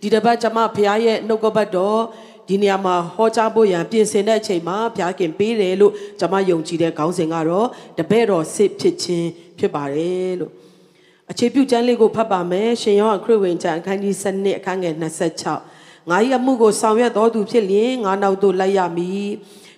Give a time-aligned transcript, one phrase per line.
[0.00, 2.00] ဒီတစ်ပတ်ကျမဖခင်ရဲ့နှုတ်ကပတ်တော်
[2.48, 9.28] ဒီနေရာမှာဟောကြားဖို့ရန်ပြင်ဆင်တဲ့အချိန်မှာဘုရားခင်ပေးတယ်လို့ကျွန်မယုံကြည်တဲ့ခေါင်းစဉ်ကတော့တပည့်တော်စစ်ဖြစ်ခြင်း
[9.58, 10.52] ဖြစ်ပါတယ်လို့
[11.30, 14.94] အခြေပြုကျမ်းလေးကိုဖတ်ပါမယ်ရှင်ယောဟန်ခရစ်ဝင်ကျမ်းအခန်းကြီး7အခန်းငယ်
[15.52, 19.28] 26ငါ၏အမှုကိုဆောင်ရွက်တော်သူဖြစ်လျင်ငါနောက်သို့လိုက်ရမည်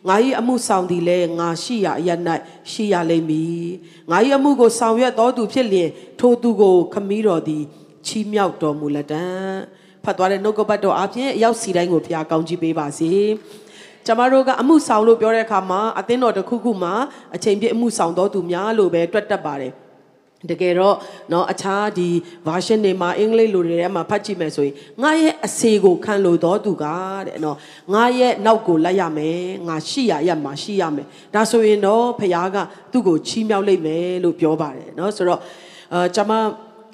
[0.09, 2.11] ငါ၏အမှုဆောင်သည်လဲငါရှိရာအရ၌
[2.71, 3.67] ရှိရလိမ့်မည်
[4.11, 5.89] ငါ၏အမှုကိုဆောင်ရွက်တော်သူဖြစ်လျင်
[6.21, 7.65] ထိုသူကိုခမည်းတော်သည်
[8.07, 9.25] ချီးမြှောက်တော်မူလက်တံ
[9.77, 9.78] ဖ
[10.10, 13.12] တ်သွားတဲ့နှုတ်ကပတ်တော်အပြင်အရောက်စီတိုင်းကိုဘုရားကောင်းချီးပေးပါစေ
[14.06, 16.94] ကျမတို့ကအမှုဆောင်လို့ပြောတဲ့အခါမှာအသင်းတော်တစ်ခုခုမှာ
[17.36, 19.74] အချိန်ပြည့်အမှုဆောင်တော်သူများလို့ပဲတွက်တတ်ပါတယ်
[20.50, 20.96] တကယ်တော့
[21.30, 22.10] เนาะအခြားဒီ
[22.48, 26.86] version တွေမှာအင်္ဂလိပ်လိုတွေထဲမှာဖတ်ကြည့်မယ်ဆိုရင်ငါရဲ့အစေကိုခံလို့တော်သူက
[27.26, 27.56] တဲ့เนาะ
[27.94, 32.58] ငါရဲ့နောက်ကိုလိုက်ရမယ်ငါရှိရရမှာရှိရမယ်ဒါဆိုရင်တော့ဖခင်က
[32.92, 35.40] သူ့ကိုချီးမြှောက်လိုက်မယ်လို့ပြောပါတယ်เนาะဆိုတော့
[35.94, 36.34] အာကျွန်မ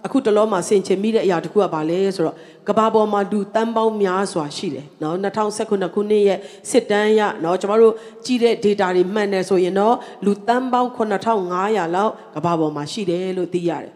[0.07, 2.37] အခုတလောမှာဆင်ခြင်မိတဲ့အရာတခုကဘာလဲဆိုတော့
[2.69, 5.17] ကဘာပေါ်မှာလူတန်းပေါင်းများစွာရှိတယ်နော်
[5.55, 6.39] 2019ခုနှစ်ရဲ့
[6.71, 7.95] စစ်တမ်းရနော်ကျမတို့
[8.25, 9.95] ကြည့်တဲ့ data တွေမှန်တယ်ဆိုရင်တော့
[10.25, 13.93] လူတန်းပေါင်း9500လောက်ကဘာပေါ်မှာရှိတယ်လို့သိရတယ်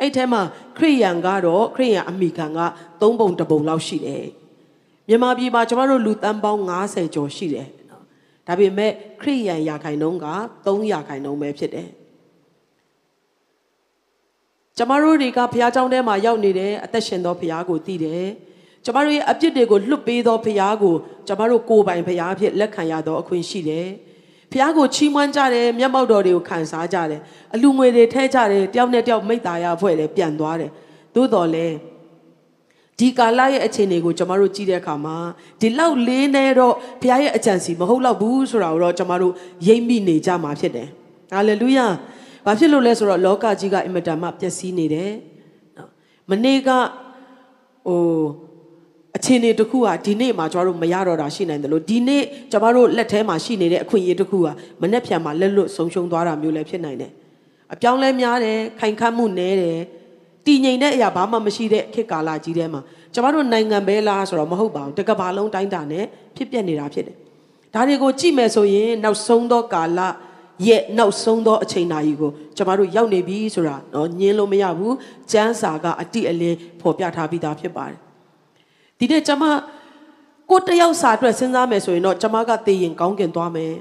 [0.00, 0.42] အဲ့ထဲမှာ
[0.76, 2.60] ခရိယန်ကတော့ခရိယန်အမိခံက
[3.00, 4.24] 3ပုံတပုံလောက်ရှိတယ်
[5.08, 7.68] မြန်မာပြည်မှာကျမတို့လူတန်းပေါင်း90ကျော်ရှိတယ်
[8.46, 10.26] ဒါပေမဲ့ခရိယန်ရာခိုင်နှုန်းက
[10.64, 11.90] 300ခိုင်နှုန်းပဲဖြစ်တယ်
[14.80, 18.28] ကျမတို့တွေကဘုရားကျောင်းထဲမှာရောက်နေတယ်အသက်ရှင်သောဘုရားကိုသိတယ်
[18.84, 20.94] ကျမတို့ရဲ့အပြစ်တွေကိုလွတ်ပေးသောဘုရားကို
[21.26, 23.88] ကျမတို့ကိုယ်ပိုင်ဘုရားအဖြစ်လက်ခံရသောအခွင့်ရှိတယ်
[24.52, 27.20] ဘုရားကိုချီးမွမ်းကြတယ်မျက်မှောက်တော်တွေကိုခံစားကြတယ်
[27.54, 30.70] အလူငွေတွေထဲကြတယ်တယောက်နဲ့တယောက်မိသားရဖွဲ့တယ်ပြန်သွားတယ်
[31.14, 31.76] သို့တော်လည်း
[32.98, 35.16] ဒီကာလရဲ့အခြေအနေကိုကျမတို့ကြည့်တဲ့အခါမှာ
[35.60, 39.32] ဒီလောက်လေးနေတော့ဘုရားရဲ့အကြံစီမဟုတ်တော့ဘူးဆိုတာကိုတော့ကျမတို့
[39.66, 40.88] ရိပ်မိနေကြမှာဖြစ်တယ်
[41.32, 41.86] ဟာလေလုယာ။
[42.46, 45.12] ဘာဖြစ်လို့လဲဆိုတော့လောကကြီးကအင်မတန်မှပျက်စီးနေတယ်။
[45.76, 45.88] နော်။
[46.30, 46.70] မနေ့က
[47.86, 48.00] ဟို
[49.16, 54.48] အခြေအနေတစ်ခုကဒီနေ့မှာကျွန်တော်တို့မရတော့တာရှိနိုင်တယ်လို့ဒီနေ့ကျွန်တော်တို့လက်ထဲမှာရှိနေတဲ့အခွင့်အရေးတစ်ခုက
[54.82, 57.12] မနေ့ဖြန်မှာလက်လွတ်ဆုံးရှုံးသွားတာမျိုးလည်းဖြစ်နိုင်တယ်။
[57.72, 59.78] အပြောင်းလဲများတယ်ခိုင်ခတ်မှုနည်းတယ်
[60.46, 62.80] တည်ငြိမ်တဲ့အရာဘာမှမရှိတဲ့ခေတ်ကာလကြီးထဲမှာ
[63.14, 66.04] ကျွန်တော်တို့နိုင်ငံပဲလားဆိုတော့မဟုတ်ပါဘူးတကဘာလုံးတိုင်းတာနဲ့
[66.36, 67.16] ဖြစ်ပျက်နေတာဖြစ်တယ်။
[67.74, 70.00] ဒါတွေကိုကြည့်မယ်ဆိုရင်နောက်ဆုံးသောကာလ
[70.66, 74.94] ရဲ့နောက်ဆုံးသောအချိန်နာရီကိုကျမတို့ရောက်နေပြီဆိုတာတော့ညင်းလို့မရဘူး
[75.32, 77.98] ကျမ်းစာကအတိအလင်းဖော်ပြထားပြီးသားဖြစ်ပါတယ်
[78.98, 79.44] ဒီနေ့ကျမ
[80.50, 83.72] ကိုတယောက်စာအတွက်စဉ်းစားမယ်ဆိုရင်တော့ကျမကသိရင်ကောင်းကင်သွားမယ်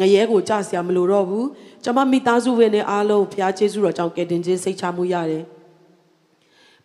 [0.00, 1.46] ငရဲကိုကြဆရာမလိုတော့ဘူး
[1.84, 5.44] ကျမမိသားစုဝင်တွေအားလုံးဘုရားကျေးဇူးတော်ကြောင့်ကယ်တင်ခြင်းစိတ်ချမှုရတယ်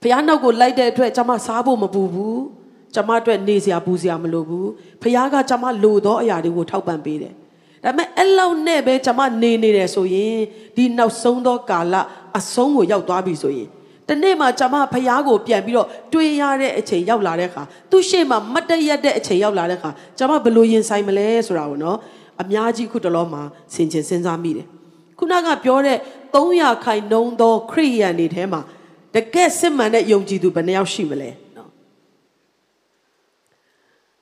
[0.02, 2.40] ဘုရားနောက်ကိုလိုက်တဲ့အတွက်ကျမစားဖို့မပူဘူး
[2.96, 4.70] ကျမအတွက်နေစရာပူစရာမလိုဘူး
[5.02, 7.34] ဘုရားကကျမလိုသောအရာတွေကိုထောက်ပံ့ပေးတယ်
[7.84, 10.40] ဒါပေမဲ့အဲ့လောက်နဲ့ပဲကျွန်မနေနေတယ်ဆိုရင်
[10.76, 11.96] ဒီနောက်ဆုံးသောကာလ
[12.40, 13.70] အဆုံးကိုရောက်သွားပြီဆိုရင်
[14.08, 21.98] တနေ့မှကျွန်မဖះကိုပြန်ပြီးတော့တွေးရတဲ့အချိန်ရောက်လာတဲ့အခါသူ့ရှေ့မှာမတ်တရက်တဲ့အချိန်ရောက်လာတဲ့အခါကျွန်မဘယ်လိုရင်ဆိုင်မလဲဆိုတာကိုနော်
[22.42, 23.42] အများကြီးခုတလောမှာ
[23.74, 24.66] ဆင်ခြင်စဉ်းစားမိတယ်
[25.18, 25.98] ခုနကပြောတဲ့
[26.34, 28.62] 300ခိုင်နှုန်းသောခရိယန်တွေထဲမှာ
[29.16, 31.30] တကယ်စစ်မှန်တဲ့ယုံကြည်သူဘယ်နှယောက်ရှိမလဲ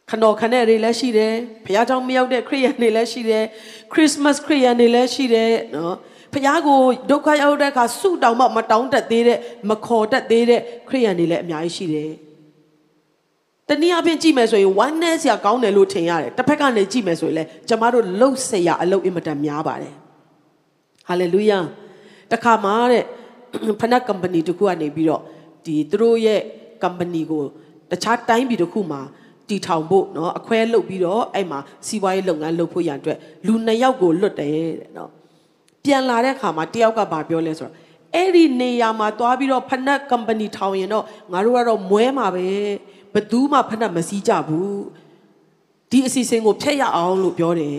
[0.09, 1.33] ခဏခနဲ့တွေလည်းရှိတယ်
[1.65, 3.43] ဘုရားကျောင်းမရောက်တဲ့ခရိယန်တွေလည်းရှိတယ်
[3.91, 5.95] ခရစ်စမတ်ခရိယန်တွေလည်းရှိတယ်နော်
[6.33, 12.11] ဘုရားကိုဒုက္ခရောက်တဲ့အခါဆုတောင်းမှမတောင်းတတ်သေးတဲ့မခေါ်တတ်သေးတဲ့ခရိယန်တွေလည်းအများကြီးရှိတယ်
[13.69, 19.93] တနည်းအားဖြင့်ကြည့်မယ်ဆိုရင် oneness ရကောင်းတယ်လို့ထင်ရတယ်တစ်ဖက်ကနေကြည့်မယ်ဆိုရင်လည်းကျမတို့လှုပ်ဆက်ရအလုပ်အင်မတန်များပါတယ်
[21.07, 21.59] ဟာလေလုယာ
[22.31, 23.03] တခါမှတဲ့
[23.81, 25.21] ဖနက် company တခုကနေပြီးတော့
[25.65, 26.41] ဒီသူတို့ရဲ့
[26.83, 27.41] company ကို
[27.91, 29.01] တခြားတိုင်းပြည်တစ်ခုမှာ
[29.49, 35.09] တီထောင်ဖို့နော်အခွဲလုပ်ပြီးတော့အဲ့မှာစီးပွားရေးလုပ်ငန်းလုပ်ဖို့ရန်အတွက်လူနှစ်ယောက်ကိုလွတ်တယ်တဲ့နော်
[35.83, 37.75] ပြန်လာတဲ့အခါမှာတယောက်ကဘာပြောလဲဆိုတော့
[38.15, 42.47] အဲ့ဒီနေရာမှာသွားပြီးတော့ဖနက် company ထောင်ရင်တော့ငါတို့ကတော့မွဲမှာပဲ
[43.13, 44.79] ဘသူမှဖနက်မစည်းကြဘူး
[45.91, 47.77] ဒီအစီအစဉ်ကိုဖျက်ရအောင်လို့ပြောတယ်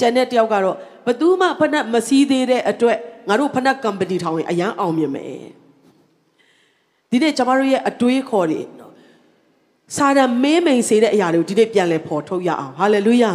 [0.00, 0.76] ကျန်တဲ့တယောက်ကတော့
[1.06, 2.98] ဘသူမှဖနက်မစည်းသေးတဲ့အတွက်
[3.28, 5.46] ငါတို့ဖနက် company ထောင်ရင်အရန်အောင်မြင်မယ်
[7.10, 8.60] ဒီနေ့ကျမတို့ရဲ့အတွေးခေါ်တွေ
[9.92, 13.30] စာရမဲမိန်စေတဲ့အရာတွေကိုဒီနေ့ပြန်လဲပေါ်ထုတ်ရအောင်ဟာလေလုယာ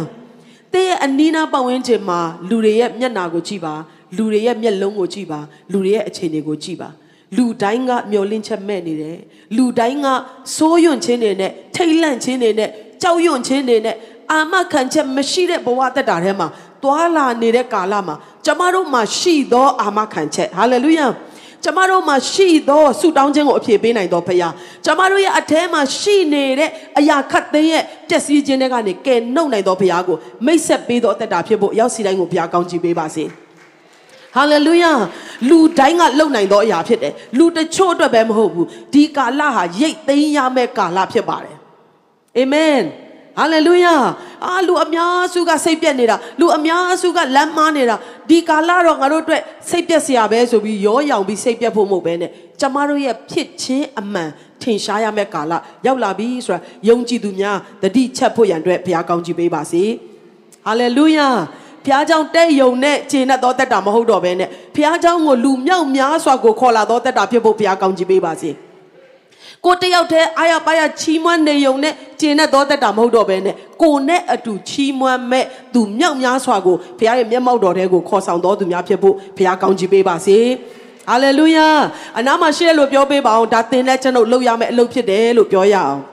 [0.72, 3.74] သင်ရဲ့အနီးနားပတ်ဝန်းကျင်မှာလူတွေရဲ့မျက်နာကိုကြည့်ပါ
[4.16, 5.40] လူတွေရဲ့မျက်လုံးကိုကြည့်ပါ
[5.72, 6.88] လူတွေရဲ့အခြေအနေကိုကြည့်ပါ
[7.36, 9.18] လူတိုင်းကမျောလင့်ချက်မဲ့နေတယ်
[9.56, 10.06] လူတိုင်းက
[10.56, 12.70] စိုးရွံ့ခြင်းတွေနဲ့ထိတ်လန့်ခြင်းတွေနဲ့
[13.02, 13.96] ကြောက်ရွံ့ခြင်းတွေနဲ့
[14.32, 16.48] အာမခံချက်မရှိတဲ့ဘဝတက်တာထဲမှာ
[16.82, 18.14] သွာလာနေတဲ့ကာလမှာ
[18.44, 21.06] ကျမတို့မှာရှိသောအာမခံချက်ဟာလေလုယာ
[21.64, 24.52] ကျမတို့မှာရှိသောဆုတောင်းခြင်းကိုအပြည့်ပေးနိုင်သောဖခင်
[24.84, 30.16] ကျမတို့ရဲ့အထဲမှာရှိနေတဲ့အရာခတ်သိမ်းရဲ့ပျက်စီးခြင်းတွေကနေကယ်နှုတ်နိုင်သောဖခင်ကို
[30.46, 33.24] မိတ်ဆက်ပေးသောအသက်တာဖြစ်ဖို့ရောက်စီတိုင်းကိုဘုရားကောင်းချီးပေးပါစေ
[34.34, 34.92] ဟာလေလုယာ
[35.48, 41.56] လူတိုင်းကလုံနိုင်သောအရာဖြစ်တယ်လူတချို့အတွက်ပဲမဟုတ်ဘူးဒီကာလဟာရိတ်သိမ်းရမယ့်ကာလဖြစ်ပါတယ်
[42.38, 42.80] အာမင်
[43.39, 43.95] ဟာလေလုယာ
[44.45, 47.95] အာလူအများစုကစိတ်ပြက်နေတာလူအများစုကလမ်းမားနေတာ
[48.29, 54.29] ဒီကာလတော့ငါတို့အတွက်စိတ်ပြက်စရာပဲဆိုပြီးရောရောင်ပြီးစိတ်ပြက်ဖို့မဟုတ်ပဲနဲ့ကျမတို့ရဲ့ဖြစ်ချင်းအမှန်
[54.61, 55.53] ထင်ရှားရမယ့်ကာလ
[55.85, 59.83] ရောက်လာပြီဆိုတာယုံကြည်သူများတတိချက်ဖို့ရန်အတွက်ဘုရားကောင်းချီးပေးပါစေ
[60.65, 61.29] ဟာလေလုယာ
[61.85, 68.51] ဖះเจ้าတဲ့ယုံနဲ့ခြေနဲ့တော့တက်တာမဟုတ်တော့ဘဲနဲ့ဖះเจ้าကိုလူမြောက်များစွာကိုခေါ်လာတော့တက်တာဖြစ်ဖို့ဘုရားကောင်းချီးပေးပါစေ။
[69.66, 80.38] ကိုတယောက်တည်းအာရပါရချီးမွမ်းနေုံနဲ့ကျင်နဲ့တော့တတ်တာမဟုတ်တော့ဘဲနဲ့ကိုနဲ့အတူချီးမွမ်းမဲ့သူမြောက်များစွာကိုဘုရားရဲ့မျက်မှောက်တော်ထဲကိုခေါ်ဆောင်တော်သူများဖြစ်ဖို့ဘုရားကောင်းချီးပေးပါစေ
[81.10, 81.68] ဟာလေလုယာ
[82.18, 86.09] အနာမှာရှိရလို့ပြောပေးပါအောင်ဒါသင်တဲ့ကျွန်ုပ်လုပ်ရမယ့်အလုပ်ဖြစ်တယ်လို့ပြောရအောင်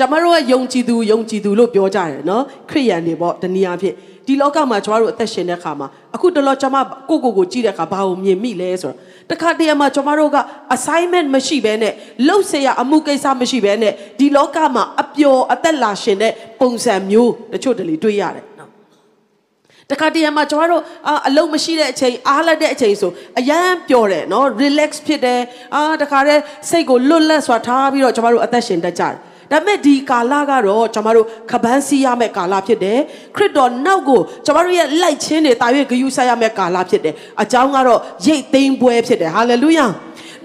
[0.00, 3.94] ကျမတို့ကယုံကြည်သူယုံကြည်သူလို့ပြောကြတယ်နော်ခရိယန်တွေပေါ့တနည်းအားဖြင့်
[4.26, 6.76] ဒီလောကမှာကျမတို့အသက်ရှင်တဲ့အခါမှာအခုတလောကျမ
[7.10, 8.96] ကိုကိုကိုကြည့်တဲ့အခါဘာကိုမြင်မိလဲဆိုတော့
[9.30, 10.38] တခါတည်းမှာကျမတို့က
[10.74, 11.92] assignment မရှိဘဲနဲ့
[12.28, 18.70] လှုပ်ဆရာအမှုကိစ္စမရှိဘဲနဲ့ဒီလောကမှာအပျော်အသက်လာရှင်တဲ့ပုံစံမျိုးတချို့တလေတွေ့ရတယ်နော်
[19.90, 20.82] တခါတည်းမှာကျွန်တော်တို့
[21.28, 25.40] အလုံးမရှိတဲ့အချိန်အားလက်တဲ့အချိန်ဆိုအရန်ပျော်တယ်နော် relax ဖြစ်တယ်
[25.74, 29.16] အာတခါတည်းစိတ်ကိုလွတ်လပ်စွာထားပြီးတော့ကျွန်တော်တို့အသက်ရှင်တတ်ကြတယ်
[29.50, 32.98] ဒါပေမဲ့ဒီကာလကတော့ကျွန်တော်တို့ခပန်းစီးရမယ့်ကာလဖြစ်တယ်
[33.36, 39.86] ခရစ်တော်နောက်ကိုကျွန်တော်တို့ရဲ့လိုက်ချင်းတွေတာ၍ဂယုဆိုင်ရမယ့်ကာလဖြစ်တယ်အကြောင်းကတော့ရိတ်သိမ်းပွဲဖြစ်တယ်ဟာလေလုယာ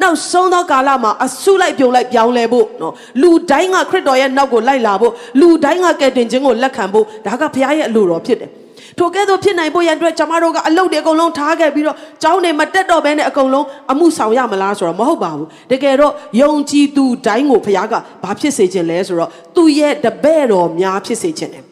[0.02, 8.52] နောက်ဆုံးသောကာလမှာအဆုလိုက်ပြုံလိုက်ပြောင်းလဲဖို့နော်လူတိုင်းကခရစ်တော်ရဲ့နောက်ကိုလိုက်လာဖို့လူတိုင်းကကယ်တင်ခြင်းကိုလက်ခံဖို့ဒါကဘုရားရဲ့အလိုတော်ဖြစ်တယ်
[9.00, 17.94] ထိုကဲ့သို့ဖြစ်နိုင်ဖို့ရန်အတွက်ကျမတို့ကအလုပ်တွေအကုန်လုံးထားခဲ့ပြီးတော့ကျောင်းတွေမတက်တော့ဘဲနဲ့အကုန်လုံးအမှုဆောင်ရမလားဆိုတော့မဟုတ်ပါဘူးတကယ်တော့ယုံကြည်သူတိုင်းကိုဘုရားက
[18.24, 21.66] ဘာဖြစ်စေခြင်းလဲဆိုတော့သူ့ရဲ့တပည့်တော်များဖြစ်စေခြင်းတယ်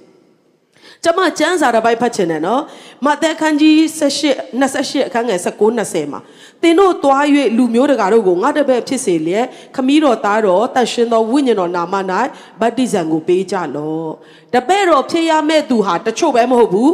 [1.04, 2.62] ကျမကျမ်းစာတစ်ပိုက်ဖတ်ချင်တယ်နော်
[3.06, 6.20] မသက်ခန်းကြီး78 28အခန်းငယ်19 20မှာ
[6.62, 7.24] သင်တို့သွား၍
[7.58, 11.96] လူမျိုးတကာတို့ကိုငါတပည့်ဖြစ်စေလျက်ခမည်းတော်သားတော်တန်ရှင်တော်ဝိညာဉ်တော်နာမ၌
[12.62, 14.12] ဗတ္တိဇံကိုပေးကြလော့
[14.54, 16.92] တပည့်တော်ဖြစ်ရမယ့်သူဟာတချို့ပဲမဟုတ်ဘူး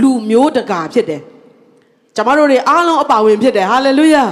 [0.00, 1.22] လူမျိုးတကာဖြစ်တယ်
[2.16, 4.24] ကျမတို့တွေအားလုံးအပါဝင်ဖြစ်တယ်ဟာလေလုယာ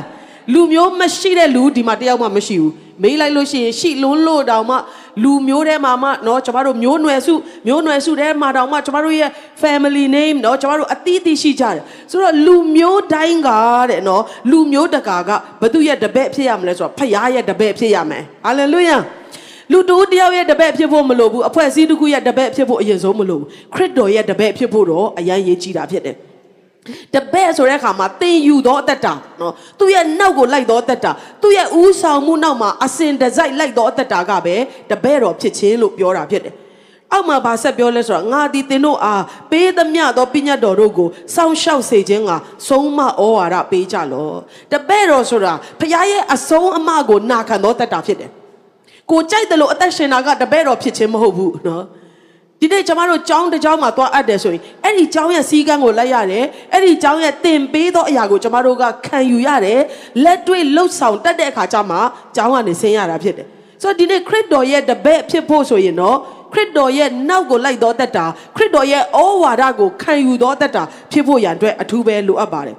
[0.52, 2.72] လူမျိုးမရှိတဲ့လူဒီမှာတယောက်မှမရှိဘူး
[3.02, 4.76] မေးလိုက်လို့ရှိရင်ရှိလွန်းလို့တောင်မှ
[5.22, 7.34] လူမျိုးထဲမှာမှเนาะကျမတို့မျိုးနွယ်စု
[7.66, 9.30] မျိုးနွယ်စုထဲမှာတောင်မှကျမတို့ရဲ့
[9.62, 13.50] family name เนาะကျမတို့အသီးသီးရှိကြတယ်ဆိုတော့လူမျိုးတိုင်းက
[13.90, 15.30] တဲ့เนาะလူမျိုးတကာက
[15.62, 18.50] ဘသူရဲ့တပည့်ဖြစ်ရမလဲဆိုတော့ဖခင်ရဲ့တပည့်ဖြစ်ရမယ်ဟာ
[19.71, 26.15] လေလုယာလူတူတယောက်ရဲ့တပည့်ဖြစ်ဖို့မလိုဘူးအဖွဲ့အစည်းတစ်ခုရဲ့တပည့်ဖြစ်ဖို့အရင်ဆုံးမလိုဘူးခရစ်တော်ရဲ့တပည့်ဖြစ်ဖို့တော့အရင်ရေးကြည့်တာဖြစ်တယ်
[27.13, 31.11] တပည့်ဆိုတဲ့အခါမှာသင်ယူသောအသက်တာနော်သူ့ရဲ့နောက်ကိုလိုက်သောအသက်တာ
[31.41, 34.55] သူ့ရဲ့ဥဆောင်မှုနောက်မှာအစင်တစိုက်လိုက်သောအသက်တာကပဲ
[34.89, 36.55] တပည့်တော်ဖြစ်ခြင်းလို့ပြောတာဖြစ်တယ်
[37.13, 42.31] အောက်မှာဗာဆက်ပြောလဲဆိုတော့ငါဒီသင်တို့အားပေးသမျှသောပညတ်တော်တို့ကိုစောင့်ရှောက်စေခြင်းက
[42.67, 44.37] ဆုံးမဩဝါဒပေးကြလော့
[44.71, 48.31] တပည့်တော်ဆိုတာဖခင်ရဲ့အဆုံးအမကိုနာခံသောတက်တာဖြစ်တယ်
[49.11, 51.83] ကိုကြိုက်တယ်လို့အသက်ရှင်တာကတပည့်တော်ဖြစ်ခြင်းမဟုတ်ဘူးနော်
[52.59, 59.79] ဒီနေ့ကျမတို့ကြောင်းတစ်ကြောင်းမှာသွားအပ်တယ်ဆိုရင်အဲ့ဒီကြောင်းရဲ့စီးကမ်းကိုလိုက်ရတယ်အဲ့ဒီကြောင်းရဲ့တင်ပေးသောအရာကိုကျမတို့ကခံယူရတယ်
[60.23, 61.97] လက်တွေ့လှုပ်ဆောင်တတ်တဲ့အခါကျမှ
[62.35, 63.47] ကြောင်းကနေဆင်းရတာဖြစ်တယ်
[63.81, 66.17] ဆိုတော့ဒီနေ့ခရစ်တော်ရဲ့တပည့်ဖြစ်ဖို့ဆိုရင်တော့
[66.53, 68.25] ခရစ်တော်ရဲ့နောက်ကိုလိုက်တော်တတ်တာ
[68.55, 72.77] ခရစ်တော်ရဲ့ဩဝါဒကိုခံယူတော်တတ်တာဖြစ်ဖို့ရန်အတွက်အထူးပဲလိုအပ်ပါတယ်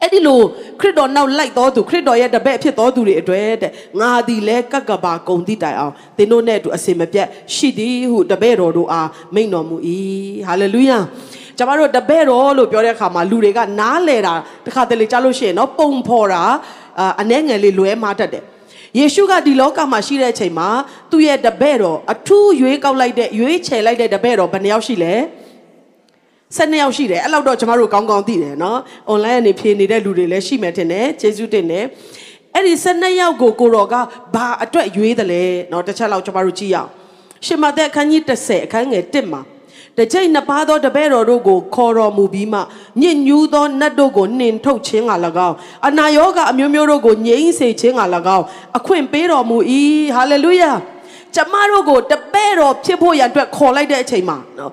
[0.00, 0.40] အဲ့ဒီလို
[0.80, 9.76] ခရစ်တော်နောက်လိုက်တော်သူခရစ်တော်ရဲ့တပည့်ဖြစ်တော်သူတွေအတွက်တဲ့ငါသည်လဲကက်ကပါဂုံတိတိုင်အောင်သင်တို့နဲ့အတူအစင်မပြတ်ရှိသည်ဟုတပည့်တော်တို့အားမိန့်တော်မူ၏
[10.46, 10.98] ဟာလေလုယာ
[11.58, 14.34] ကျမတို့တပည့်တော်လို့ပြောတဲ့အခါမှာလူတွေကနားလဲတာ
[14.66, 16.42] တခါတလေကြားလို့ရှိရင်နော်ပုံဖော်တာ
[17.20, 18.44] အနှဲငယ်လေးလွဲမှားတတ်တယ်
[18.98, 20.68] ယေရှုကဒီလောကမှာရှိတဲ့အချိန်မှာ
[21.10, 25.14] သူ့ရဲ့တပည့်တော်အထူးရွေးကောက်လိုက်တဲ့ရွေးချယ်လိုက်တဲ့တပည့်တော်ဘယ်နှယောက်ရှိလဲ
[26.56, 28.78] 12ယောက်ရှိတယ်အဲ့လောက်တော့ကျမတို့ကောင်းကောင်းသိတယ်နော်။
[29.12, 31.84] online ကနေဖြေနေတဲ့လူတွေလည်းရှိမယ်ထင်တယ်။ကျေးဇူးတင်တယ်။
[32.54, 33.94] အဲ့ဒီ12ယောက်ကိုကိုတော်က
[34.34, 36.88] ဘာအတွက်ရွေးတယ်လဲ။နော်တစ်ချက်လောက်ကျမတို့ကြည့်ရအောင်။
[37.46, 39.42] ရှင်မသက်အခန်းကြီး30အခန်းငယ်1မှာ
[39.98, 42.60] တကြိတ်နှစ်ပါးသောတပည့်တော်တို့ကိုခေါ်တော်မူပြီးမှ
[43.00, 45.12] ညစ်ညူးသောနတ်တို့ကိုနှင်ထုတ်ခြင်းက၎
[45.48, 45.56] င်း
[45.88, 48.02] အနာရောဂါအမျိုးမျိုးတို့ကိုငြိမ်းစေခြင်းက၎
[48.36, 48.44] င်း
[48.78, 49.58] အခွင့်ပေးတော်မူ၏
[50.14, 50.72] ဟာလေလုယာ
[51.34, 54.72] ကျမတို့ကိုတပည့်တော်ဖြစ်ဖို့ရန်အတွက်ခေါ်လိုက်တဲ့အချိန်မှာနော်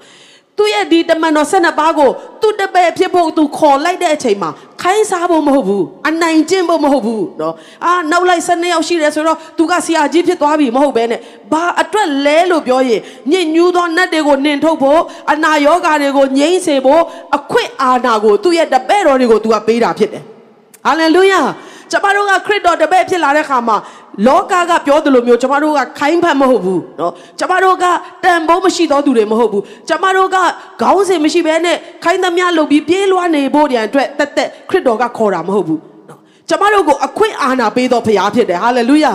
[0.61, 4.51] သူ့ရဲ့ဒီတမန်တော်၁၂ပါးကိုသူတပည့်ဖြစ်ဖို့သူခေါ်လိုက်တဲ့အချိန်မှာ
[4.83, 11.21] ခိုင်းစားဖို့မဟုတ်ဘူးအနိုင်ကျင့်ဖို့မဟုတ်ဘူးเนาะအာနောက်လိုက်၁၂ယောက်ရှိတယ်ဆိုတော့သူကဆရာကြီးဖြစ်သွားပြီမဟုတ်ဘဲနဲ့
[11.53, 13.01] ဘာအတွက်လဲလို့ပြောရင်
[13.31, 15.01] ညစ်ညူးသောနတ်တွေကိုနှင်ထုတ်ဖို့
[15.33, 17.03] အနာရောဂါတွေကိုငြိမ်းစေဖို့
[17.37, 20.23] အခွင့်အာဏာကိုသူ့ရဲ့တပည့်တော်တွေကိုသူကပေးတာဖြစ်တယ်
[20.87, 21.41] ဟာလေလုယာ
[21.93, 23.77] ကျမတို့ကခရစ်တော်တပည့်ဖြစ်လာတဲ့ခါမှာ
[24.27, 27.85] လောကကပြောသလိုမျိုးကျမတို့ကခိုင်းဖက်မဟုတ်ဘူးเนาะကျမတို့က
[28.25, 30.37] တန်ဖိုးမရှိသောသူတွေမဟုတ်ဘူးကျမတို့က
[30.81, 39.13] ခေါင်းစဉ်မရှိဘဲနဲ့ခိုင်းသမျှလုပ်ပြီးပြေးလွှားနေဖို့တည်းအတွက်တက်တက်ခရစ်တော်ကခေါ်တာမဟုတ်ဘူးเนาะကျမတို့ကိုအခွင့်အာဏာပေးသောဘုရားဖြစ်တယ်ဟာလေလုယာ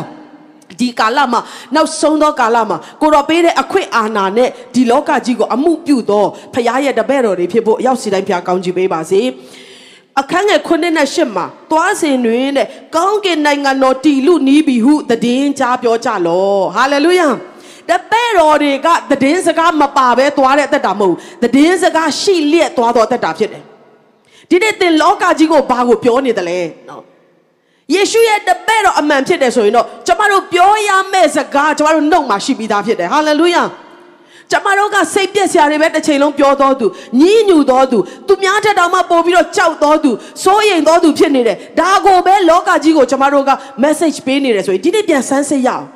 [0.80, 1.40] ဒီကာလမှာ
[1.76, 9.22] နောက်ဆုံးသောကာလမှာကိုတော်ပေးတဲ့အခွင့်အာဏာနဲ့ဒီလောကကြီးကိုအမှုပြုသောဖခင်ရဲ့တပည့်တော်တွေဖြစ်ဖို့အရောက်စီတိုင်းဖခင်ကောင်းချီးပေးပါစေ
[10.21, 17.29] အခန်းငယ်9နဲ့10မှာသွားစဉ်တွင်တဲ့ကောင်းကင်နိုင်ငံတော်တည်လူနီးပြီဟုတည်င်းကြားပြောကြလောဟာလေလုယာ
[17.89, 18.89] တပည့်တော်တွေက
[19.23, 23.65] တည်င်းစကားမပါဘဲသွားတဲ့အသက်တာမဟုတ်ဘူးတည်င်းစကားရှိလျက်သွားတော့အသက်တာဖြစ်တယ်
[24.51, 26.59] ဒီနေ့သင်လောကကြီးကိုဘာကိုပြောနေတယ်လဲ
[26.89, 27.03] နော်
[27.95, 33.63] ယေရှုရဲ့တပည့်တော်အမှန်ဖြစ်တယ်ဆိုရင်တော့ကျမတို့ပြောရမယ့်စကားကျမတို့နှုတ်မှာရှိပြီးသားဖြစ်တယ်ဟာလေလုယာ
[34.51, 36.87] ကျမတို့ကစိတ်ပြက်စရာတွေပဲတစ်ချိန်လုံးပြောတော်သူ
[37.21, 40.11] ညှဉ်းညူတော်သူသူများထက်တောင်မှပို့ပြီးတော့ကြောက်တော်သူ
[40.45, 43.51] စိုးရိမ်တော်သူဖြစ်နေတယ်ဒါကိုပဲလောကကြီးကိုကျမတို့က
[43.83, 45.87] message ပေးနေတယ်ဆိုရင်ဒီနေ့ပြန်ဆန်းစစ်ရအောင်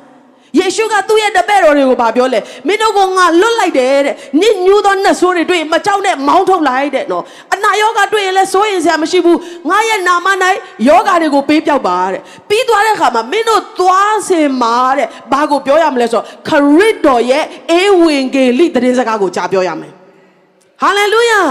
[0.59, 10.27] ယေရှုကသူ့ရဲ့တပည့်တော်တွေကိုပြောလဲမင်းတို့ကငါလွတ်လိုက်တယ်တဲ့နင့်ညူသောနှဆိုးတွေတွေ့မကြောက်နဲ့မောင်းထုတ်လိုက်တဲ့နော်အနာယောဂတွေ့ရင်လဲစိုးရင်စရာမရှိဘူးငါရဲ့နာမ၌
[10.87, 19.93] ယောဂတွေကိုပေးပြောက်ပါတဲ့ပြီးသွားတဲ့အခါမှာမင်းတို့သွားစင်မာတဲ့ဘာကိုပြောရမလဲဆိုတော့ခရစ်တော်ရဲ့အေဝင်ဂေလိတည်စကားကိုကြားပြောရမယ်
[20.81, 21.41] ဟာလေလုယာ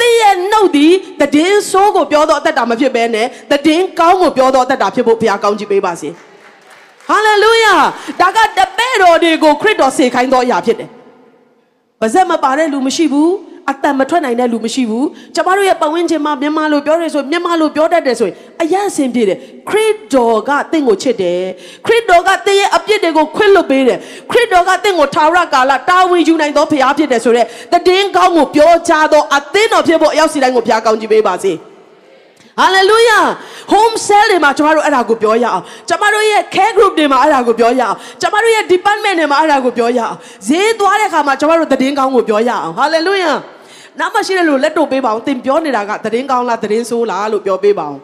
[0.00, 0.86] သင်ရဲ့နှုတ်ဒီ
[1.34, 3.26] တည်င်းဆိုးကိုပြောတော့အသက်တာမဖြစ်ဘဲနဲ့
[3.66, 6.08] တည်င်းကောင်းကိုပြောတော့အသက်တာဖြစ်ဖို့ဘုရားကောင်းချီးပေးပါစေ။
[7.08, 7.74] ဟာလေလုယာ
[8.20, 10.90] ဒါကတပည့်တော်တွေကိုခရစ်တော်စေခိုင်းသောအရာဖြစ်တယ်။
[12.00, 13.32] ပါဇက်မပါတဲ့လူမရှိဘူး
[13.70, 19.38] အတန်မထွက်နိုင်တဲ့လူမရှိဘူးကျမတို့ရဲ့ပတ်ဝန်းကျင်မှာမြန်မာလိုပြောရဲဆိုမြန်မာလိုပြောတတ်တယ်ဆိုရင်အယံအဆင်ပြေတယ်
[19.68, 21.40] ခရစ်တော်ကတင့်ကိုချစ်တယ်
[21.86, 23.98] ခရစ်တော်ကတင့်ရဲ့အပြစ်တွေကိုခွင့်လွှတ်ပေးတယ်
[24.30, 31.54] ခရစ်တော်ကတင့်ကိုထာဝရကာလတာဝန်ယူနိုင်သောဖခင်ဖြစ်တယ်ဆိုတော့တည်င်းကောင်းကိုပြောကြားသောအသင်းတော်ဖြစ်ဖို့အရောက်စီတိုင်းကိုဖခင်ကောင်းကြည့်ပေးပါစေ။
[32.58, 33.18] ဟာလေလုယာ
[33.72, 40.14] home cell တွေမှာကျမတို့အဲ့ဒါကိုပြောရအောင်ကျမတို့ရဲ့ care group တွေမှာအဲ့ဒါကိုပြောရအောင်ကျမတို့ရဲ့ department တွေမှာအဲ့ဒါကိုပြောရအောင်
[40.48, 43.32] ဈေးသွားတဲ့အခါမှာကျမတို့သတင်းကောင်းကိုပြောရအောင်ဟာလေလုယာ
[44.00, 48.00] နောက်မရှိတဲ့လူလက်တို့ပေးပါအောင်သင်ပြောနေတာကသတင်းကောင်းလားသတင်းဆိုးလားလို့ပြောပေးပါအောင်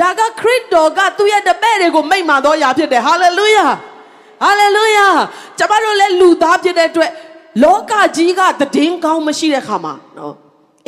[0.00, 3.66] ဒါကခရစ်တော်ကသူ့ရဲ့တပည့်တွေကိုမိန့်မာသောအရာဖြစ်တယ်ဟာလေလုယာ
[4.42, 5.06] ဟာလေလုယာ
[5.58, 7.10] ကျမတို့လည်းလူသားဖြစ်တဲ့အတွက်
[7.64, 10.34] လောကကြီးကသတင်းကောင်းမရှိတဲ့ခါမှာနော်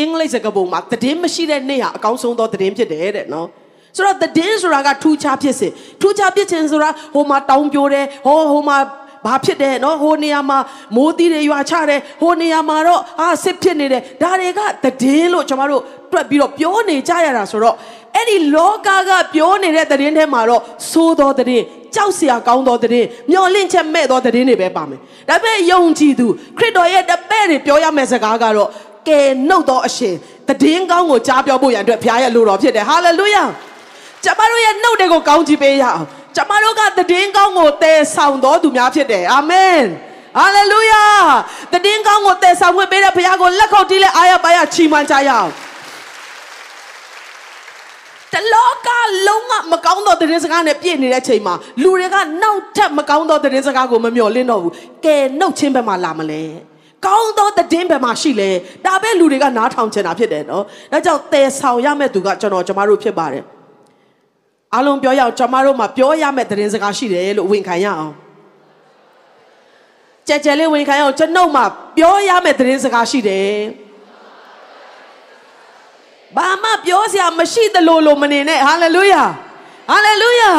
[0.00, 3.48] အင်္ဂလိပ်စကားပုံမှာသတင်းမရှိတဲ့နေ့ဟာအကောင်းဆုံးသောသတင်းဖြစ်တယ်တဲ့နော်
[3.96, 5.68] ဆိုတော့သတင်းဆိုတာကထူးခြားဖြစ်စေ
[6.00, 8.78] ထူးခြားဖြစ်ခြင်းဆိုတာဟိုမှာတောင်းပြိုတယ်ဟောဟိုမှာ
[9.26, 10.58] ဘာဖြစ်တယ်နော်ဟိုနေရာမှာ
[10.96, 17.76] မိုးတီးတွေရွာချတယ်ဟိုနေရာမှာတော့အာစစ်ဖြစ်နေတယ်ဒါတွေကသတင်းလို့ကျွန်တော်တို့တွက်ပြီးတော့ပြောနေကြရတာဆိုတော့
[18.16, 21.64] အဲ့ဒီလောကကပြောနေတဲ့သတင်းထဲမှာတော့သိုးသောသတင်း
[21.94, 26.26] ကြောက်စရာကောင်းသောသတင်းမျော်လင့်ချက်မဲ့သောသတင်းတွေပဲပါမယ်ဒါပေမဲ့ယုံကြည်သူ
[26.58, 28.68] ခရစ်တော်ရဲ့တပည့်တွေပြောရမယ့်စကားကတော့
[29.08, 30.14] ကယ်နှုတ်သောအရှင်
[30.62, 33.42] တည်င်းကောင်းကိုကြားပြောဖို့ရန်အတွက်ဘုရားရဲ့လိုတော်ဖြစ်တယ်ဟာလေလုယာ
[34.24, 36.04] ကျမတို့ရဲ့နှုတ်တွေကိုကောင်းချီးပေးရအောင်
[36.36, 36.80] ကျမတို့က
[37.10, 39.82] တည်င်းကောင်းကိုတည်ဆောင်တော်သူများဖြစ်တယ်အာမင်
[40.38, 41.04] ဟာလေလုယာ
[41.72, 45.50] တည်င်းကောင်းကိုတည်ဆောင်ခွင့်ပေးတဲ့ဘုရားကိုလက်ခုပ်တီးလက်အားရပါရချီးမွမ်းကြရအောင်
[48.32, 48.88] တလောက
[49.26, 54.72] လုံးဝမကောင်းသောသတင်းစကားနဲ့ပြည့်နေတဲ့အချိန်မှာလူတွေကနောက်ထပ်မကောင်းသောသတင်းစကားကိုမမျှော်လင့်တော့ဘူး
[55.04, 56.69] ကဲနှုတ်ချင်းဘက်မှာလာမလဲ
[57.06, 58.50] ကောင်းသောတည်င်းဘယ်မှာရှိလဲ
[58.86, 63.44] ဒါပဲလူတွေကနားထောင်ချင်တာဖြစ်တယ်နော်ဒါကြောင့်တည်ဆောင်ရမယ့်သူကကျွန်တော်ကျမတို့ဖြစ်ပါတယ်
[64.74, 68.12] အားလုံးပြောရအောင်ကျမတို့မှာပြောရမယ့်တည်င်းစကားရှိတယ်လို့ဝန်ခံရအောင်
[70.28, 71.64] ကြဲကြဲလေးဝန်ခံရအောင်ကျွန်ုပ်မှာ
[71.96, 73.54] ပြောရမယ့်တည်င်းစကားရှိတယ်
[76.36, 79.22] ဘာမှပြောစရာမရှိသလိုလိုမနေနဲ့ဟာလေလုယာ
[79.90, 80.50] ဟာလေလုယာ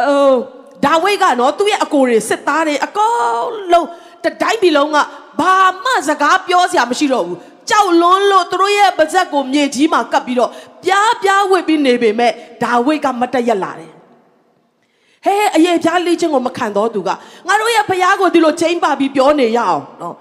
[0.00, 0.32] အို
[0.84, 3.14] ဒါဝိဒ်ကနော်သူ့ရဲ့အကိုတွေစစ်သားတွေအကုန်
[3.72, 3.86] လုံး
[4.24, 4.96] တတိုင်းပြည်လုံးက
[5.40, 5.54] ဘာ
[5.84, 7.38] မှစကားပြောစရာမရှိတော့ဘူး
[7.70, 10.50] ကြောက်လွန်းလို့သူတို့ရဲ့ပါဇက်ကိုမြေကြီးမှာကပ်ပြီးတော့
[10.84, 12.32] ပြားပြားဝစ်ပြီးနေပေမဲ့
[12.62, 13.92] ဒါဝိတ်ကမတက်ရက်လာတယ်
[15.24, 17.10] ဟဲအရေးပြားလေးချင်းကိုမခံတော့သူက
[17.48, 20.14] ငါတို့ရဲ့ဖျားကိုဒီလိုချိန်ပါပြီးပြောနေရအောင်နော်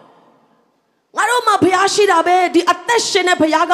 [1.17, 3.73] ငါတို့မှာဖျားရှိတာပဲဒီအသက်ရှင်တဲ့ဖျားက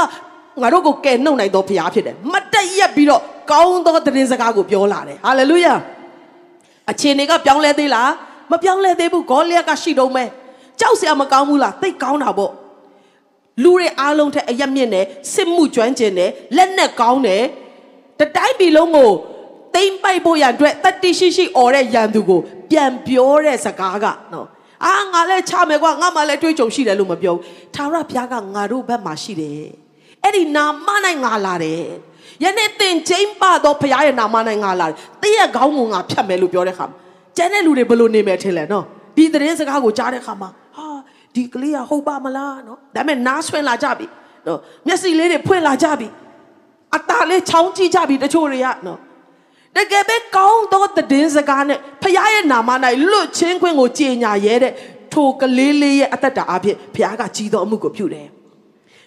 [0.62, 3.22] ငါတို့ကိုကယ်နှုတ်နိုင်သောဖျားဖြစ်တယ်မတက်ရက်ပြီးတော့
[3.52, 5.74] ကောင်းသောသတင်းစကားကိုပြောလာတယ်ဟာလေလုယာ
[6.92, 8.10] အခြေအနေကပြောင်းလဲသေးလား
[8.52, 10.30] မပြောင်းလဲသေးဘူးဂေါလိယကရှိတော့မယ်
[10.80, 12.52] ကြောက်စရာမကောင်းဘူးလားသိကောင်းတာပေါ့
[13.64, 17.44] လူတွေအားလုံးထက်အယက်မြင့်တယ်စစ်မှုကျွမ်းကျင်တယ်လက်နက်ကောင်းတယ်
[18.20, 19.12] တတိုင်းပြည်လုံးကို
[19.76, 22.40] တိမ့်ပိုက်ဖို့ရန်အတွက်တတိရှိရှိអော်တဲ့ရန်သူကို
[22.72, 24.48] ပြန်ပြောတဲ့စကားကနော်
[24.86, 27.42] အာငါလည်းချမယ်ကွာငါမှလည်းတွေးကြုံရှိတယ်လို့မပြောဘူး
[27.76, 29.66] သာရဘုရားကငါတို့ဘက်မှာရှိတယ်
[30.24, 31.84] အဲ့ဒီနာမနိုင်ငါလာတယ်
[32.44, 36.98] ယနေ့တင်ချင်းပတော့ဘုရားရဲ့နာမနိုင်ငါလာတယ်တည့်ရဲ့ခေါင်းကိုငါဖြတ်မယ်လို့ပြောတဲ့ခါမှာ
[37.38, 40.50] ကျန်တဲ့လူတွေဘယ်လိုနေမယ်ထင်လဲနော် ဒီသတင်းစကားကိုကြားတဲ့ခါမှာ
[41.36, 44.06] ဒီကလေးကဟုတ်ပါမလားနော်ဒါပေမဲ့နားဆွင့်လာကြပြီ
[44.48, 46.08] နော်မျက်စိလေးတွေဖွင့်လာကြပြီ
[46.96, 49.00] အตาလေးချောင်းကြည့်ကြပြီတချို့တွေကနော်
[49.76, 52.70] တကယ်ပဲကောင်းသောတည်င်းစကားနဲ့ဖခင်ရဲ့နာမ၌
[53.12, 54.74] လွတ်ချင်းခွင့်ကိုကြေညာရဲတဲ့
[55.14, 58.28] ထိုကလေးလေးရဲ့အသက်တာအဖြစ်ဖခင်ကကြီးသောအမှုကိုပြုတယ်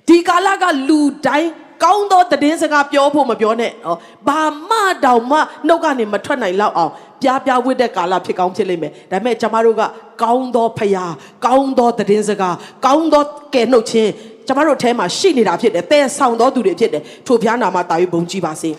[0.08, 1.50] ဒီကာလကလူတိုင်း
[1.84, 3.98] ကောင်းသောတည်င်းစကားပြောဖို့မပြောနဲ့နော်
[4.28, 9.82] ဘာမှတောင်မှနှုတ်ကနေမထွက်နိုင်လောက်အောင်ဖ ပြားပြားဝတ်တဲ့ကာလဖြစ်ကောင်းဖြစ်လိမ့်မယ်ဒါပေမဲ့ကျမတို့က
[10.22, 11.06] ကောင်းသောဖရာ
[11.46, 12.56] ကောင်းသောသတင်းစကား
[12.87, 13.22] ကောင်းသော
[13.54, 14.10] ကယ်နှုတ်ခြင်း
[14.46, 18.70] ကျမတို့အဲမှာရှိနေတာဖြစ်တယ်တဲဆောင်သောသူတွေဖြစ်တယ်ထို့ဖျားနာမှာတာ၍ဘုံကြည်ပါစေ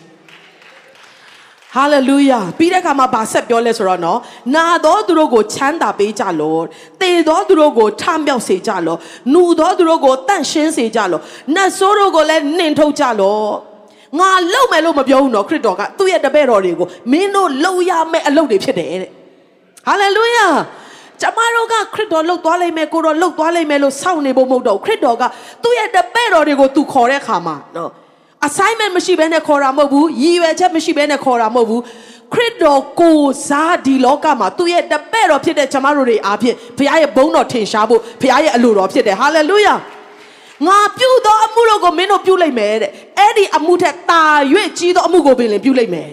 [1.73, 4.19] ဟာလေလုယာပြီးတဲ့အခါမှာဗာဆက်ပြောလဲဆိုတော့နော်
[4.55, 6.63] နာသောသူတို့ကိုချမ်းသာပေးကြလော့
[7.01, 8.99] တေသောသူတို့ကိုထမြောက်စေကြလော့
[9.33, 11.21] နူသောသူတို့ကိုတန့်ရှင်းစေကြလော့
[11.55, 13.68] နတ်ဆိုးတို့ကိုလည်းနှင်ထုတ်ကြလော့
[14.17, 19.11] ငါလုံမယ်လို့မပြောဘူးနော်ခရစ်တော်ကသူ့ရဲ့တပည့်တော်တွေကိုမင်းတို့လုံရမယ့်အလုပ်တွေဖြစ်တယ်တဲ့
[19.87, 20.47] ဟာလေလုယာ
[21.21, 25.23] ကျမတို့ကခရစ်တော်လှုပ်သွားလိုက်မယ်ကိုတော်လှုပ်သွားလိုက်မယ်လို့စောင့်နေဖို့မဟုတ်တော့ခရစ်တော်က
[25.63, 27.91] သူ့ရဲ့တပည့်တော်တွေကိုသူခေါ်တဲ့အခါမှာနော်
[28.47, 31.81] assignment မရှိဘဲနဲ့ခေါ်တာမဟုတ်ဘူးရည်ရွယ်ချက်မရှိဘဲနဲ့ခေါ်တာမဟုတ်ဘူး
[32.33, 39.73] ခရစ်တော်ကိုစားဒီလောကမှာသူ့ရဲ့တပည့်တော်ဖြစ်တဲ့ကျမတို့တွေအားဖြင့်ဘုရားရဲ့ဘုန်းတော်ထင်ရှားဖို့ဘုရားရဲ့အလိုတော်ဖြစ်တယ်ဟာလေလုယာ
[40.67, 44.21] ငါပြုသောအမှုတို့ကိုမင်းတို့ပြုလိုက်မယ်တဲ့အဲ့ဒီအမှုထက်တာ၍
[44.77, 46.09] ကြီးသောအမှုကိုပင်လင်ပြုလိုက်မယ်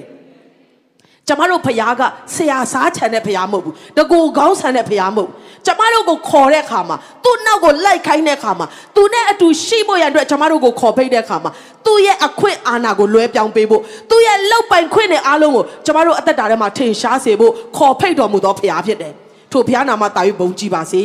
[1.29, 2.03] ကျမတို့ဖခင်က
[2.35, 5.31] ဆရာစားချန်တဲ့ဖခင်မဟုတ်ဘူးတကူကောင်းဆန်တဲ့ဖခင်မဟုတ်
[5.67, 11.51] ကျမတို့ကိုခေါ်တဲ့အခါမှာသူ့နောက်ကိုလိုက်ခိုင်းတဲ့အခါမှာသူနဲ့အတူရှိဖို့ရန်အတွက်ကျမတို့ကိုခေါ်ဖိတ်တဲ့အခါမှာ
[11.87, 19.13] သူ့ရဲ့အခွင့်အာဏာကိုလွဲပြောင်းပေးဖို့သူ့ရဲ့လောက်ပိုင်ခွင့်နဲ့အားလုံးကိုကျမတို့အသက်တာထဲမှာထင်ရှားစေဖို့ခေါ်ဖိတ်တော်မူသောဖခင်ဖြစ်တယ်
[19.53, 21.03] ထို့ဖခင်နာမှာတာ၍ဘုန်းကြီးပါစေ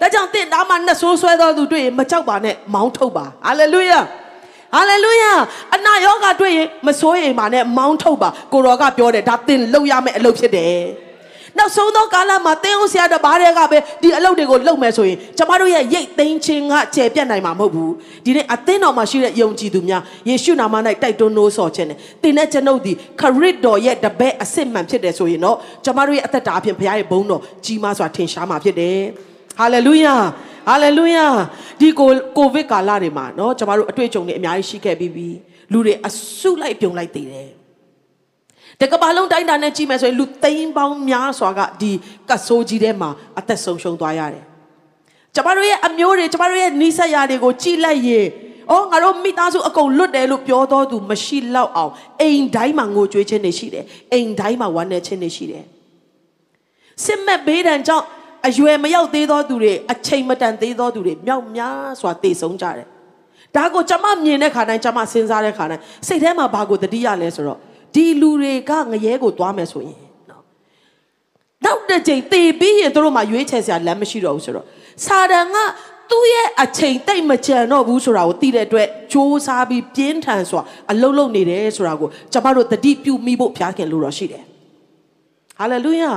[0.00, 4.00] ဒါကြောင့်တင့်သားမှာနှဆိုးဆွဲသောသူတွေ့ရင်မကြောက်ပါနဲ့မောင်းထုတ်ပါဟာလေလုယာ
[4.74, 5.32] ဟာလေလုယာ
[5.74, 10.78] အနာယောဂတွေ့ရင်မစိုးရိမ်ပါနဲ့မောင်းထုတ်ပါကိုတော်ကပြောတယ်ဒါသင်လုပ်ရမယ့်အလုပ်ဖြစ်တယ်
[11.58, 17.92] နောက်ဆုံးသောကာလမှာတင်းအောင်ဆရာတပါးတွေကပဲဒီအလုပ်တွေကိုလုပ်မယ်ဆိုရင်ကျမတို့ရဲ့ရိတ်သိမ်းခြင်းကကျေပြတ်နိုင်မှာမဟုတ်ဘူး
[18.24, 28.98] ဒီနေ့အသင်းတော်မှာရှိတဲ့ယုံကြည်သူများယေရှုနာမ၌တိုက်တွန်းလို့ဆော်ခြင်းနဲ့တင်တဲ့ကျွန်ုပ်ဒီခရစ်တော်ရဲ့တပည့်အစစ်မှန်ဖြစ်တယ်ဆိုရင်တော့ကျမတို့ရဲ့အသက်တာအပြင်ဘုရားရဲ့ဘုန်းတော်ကြီးမားစွာထင်ရှားမှာဖြစ်တယ်
[29.59, 30.15] ဟာလေလုယာ
[30.69, 31.25] ဟာလေလုယာ
[31.79, 35.27] ဒီကိုကိုဗစ်ကာလတွေမှာเนาะကျမတို့အတွေ့အကြုံတွေအများကြီးရှိခဲ့ပြီးပြီ
[35.71, 37.49] လူတွေအဆုလိုက်ပြုံလိုက်သေးတယ်
[38.81, 41.91] တကဘာလုံးတိုင်းတာနဲ့ကြည့်မယ်ဆိုရင်လူသိန်းပေါင်းများစွာကဒီ
[42.29, 44.45] ကတ်ဆိုးကြီးထဲမှာအသက်ဆုံးရှုံးသွားရတယ်
[45.35, 48.27] ကျမတို့ရဲ့အမျိုးတွေကျမတို့ရဲ့နီးစပ်ရာတွေကိုကြည်လိုက်ရင်
[48.71, 55.65] အော်ငါတို့မိသားစုအကုန်လွတ်တယ်လို့ပြောတော်သူမရှိတော့အောင်အိမ်တိုင်းမှာငိုကြွေးခြင်းတွေရှိတယ်အိမ်တိုင်းမှာဝမ်းနည်းခြင်းတွေရှိတယ်
[57.05, 58.05] စစ်မဲ့ဘေးဒဏ်ကြောင့်
[58.48, 62.86] အရွယ်မရောက်သေးသောသူတွေအချိန်မတန်သေးသောသူတွေမြောက်များစွာတည်ဆုံးကြတယ်
[63.56, 67.58] ဒါကိုကျွန်မမြင်တဲ့ခါတိုင်းကျွန်မစဉ်းစားတဲ့ခါတိုင်းစိတ်ထဲမှာဘာကိုတတိယလဲဆိုတော့
[67.94, 69.98] ဒီလူတွေကငရဲကိုသွားမယ်ဆိုရင်
[70.30, 70.42] နော်
[71.64, 74.66] နောက်တစ်ချိန်တည်ပြီးရင်တို့မှရွေးချယ်စရာလမ်းမရှိတော့ဘူးဆိုတော့
[75.04, 75.56] စာတန်က
[76.10, 79.14] သူ့ရဲ့အချိန်တိတ်မကြံတော့ဘူးဆိုတာကိုသိတဲ့အတွက်စ조
[79.46, 84.44] 사ပြီးပြင်းထန်စွာအလုံးလုံးနေတယ်ဆိုတာကိုကျွန်မတို့တတိပြုမိဖို့ဖျားခင်လို့တော့ရှိတယ်
[85.58, 86.12] ဟာလေလုယာ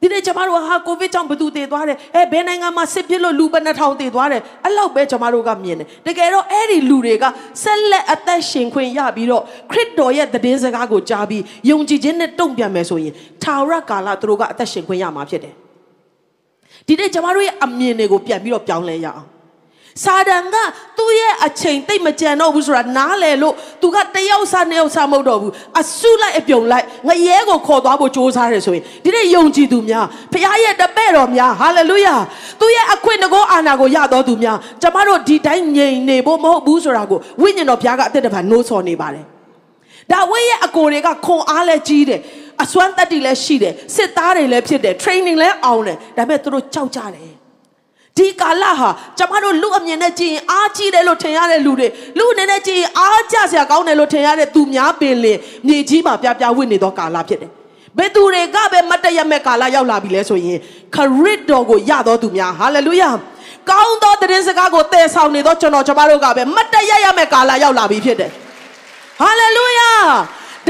[0.00, 7.24] ဒီနေ့ကျမတို့ဟာကိုဗစ်ကြောင့်ဘသူတည်သွားတယ်အဲဘယ်နိုင်ငံမှာစစ်ဖြစ်လို့လူပဲ2000တည်သွားတယ်အဲ့လောက်ပဲကျမတို့ကမြင်တယ်တကယ်တော့အဲ့ဒီလူတွေက
[7.62, 15.54] ဆက်လက်အသက်ရှင်ခွင့်ရပြီးတော့ခရစ်တော်ရဲ့သတင်းစကားကိုကြားပြီးယုံကြည်ခြင်းနဲ့တုံ့ပြန်မယ်ဆိုရင်ထာဝရကာလသူတို့ကအသက်ရှင်ခွင့်ရမှာဖြစ်တယ်
[16.86, 19.37] ဒီနေ့ကျမတို့ရဲ့အမြင်တွေကိုပြန်ပြီးတော့ပြောင်းလဲရအောင်
[20.04, 20.56] စာတန်က
[20.98, 32.14] သူ့ရဲ့အချိန်တိတ်မကြံတော့ဘူးဆိုတာနားလေလို့သူကတယောက်စားနှစ်ယောက်စားမဟုတ်တော့ဘူးအဆုလိုက်အပြုံလိုက်ငရဲကိုခေါ်သွားဖို့ကြိုးစားတယ်ဆိုရင်ဒီနေ့ယုံကြည်သူများဖခင်ရဲ့တပည့်တော်များဟာလေလုယာ
[32.60, 39.24] သူ့ရဲ့အခွင့်တကောအာဏာကိုရတော်သူများကျမတို့ဒီတိုင်းငြိမ်နေဖို့မဟုတ်ဘူးဆိုတာကိုဝိညာဉ်တော်ဘုရားကအသက်တပံနှိုးဆော်နေပါတယ်
[40.12, 42.20] ဒါဝိရဲ့အကိုတွေကခွန်အားလဲကြီးတယ်
[42.62, 47.37] အစွမ်းတက်တီလည်းရှိတယ်စစ်သားတွေလည်းဖြစ်တယ် training လည်းအောင်တယ်ဒါပေမဲ့သူတို့ကြောက်ကြတယ်
[48.18, 57.50] ဒီကာလဟာကျမတို့လူအမြင်နဲ့ကြည့်ရင်အားကြီးတယ်လို့ထင်ရတဲ့လူတွေလူအနေနဲ့ကြည့်ရင်အားကြစရာကောင်းတယ်လို့ထင်ရတဲ့သူများပင်လင်မြေကြီးမှာပြပြဝင့်နေသောကာလဖြစ်တယ်
[57.98, 60.58] ဘယ်သူတွေကပဲမတရမဲ့ကာလရောက်လာပြီလဲဆိုရင်
[60.94, 63.10] ခရစ်တော်ကိုယတော်သူများဟာလေလုယာ
[63.70, 68.30] ကောင်းသောသတင်းစကားကိုတည်ဆောင်နေသောကျွန်တော်ကျမတို့ကပဲမတရရမဲ့ကာလရောက်လာပြီဖြစ်တယ်
[69.20, 69.90] ဟာလေလုယာ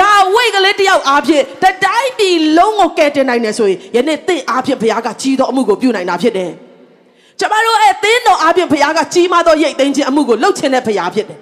[0.01, 6.53] ဒါဝိတ်ကလေးတယောက်အားဖြင့်တတိုင်းပြည်လုံးကိုကယ်တင်နိုင်တယ်ဆိုရင်ယနေ့သင်အားဖြင့်ဘုရားကကြီးသောအမှုကိုပြုနိုင်တာဖြစ်တယ်
[7.41, 11.39] ကျမတို့အဲ့သင်းတော်အပြင်ဘုရားကကြီးမားသောရိတ်သိမ်းခြင်းအမှုကိုလှုပ်ခြင်းတဲ့ဘုရားဖြစ်တယ်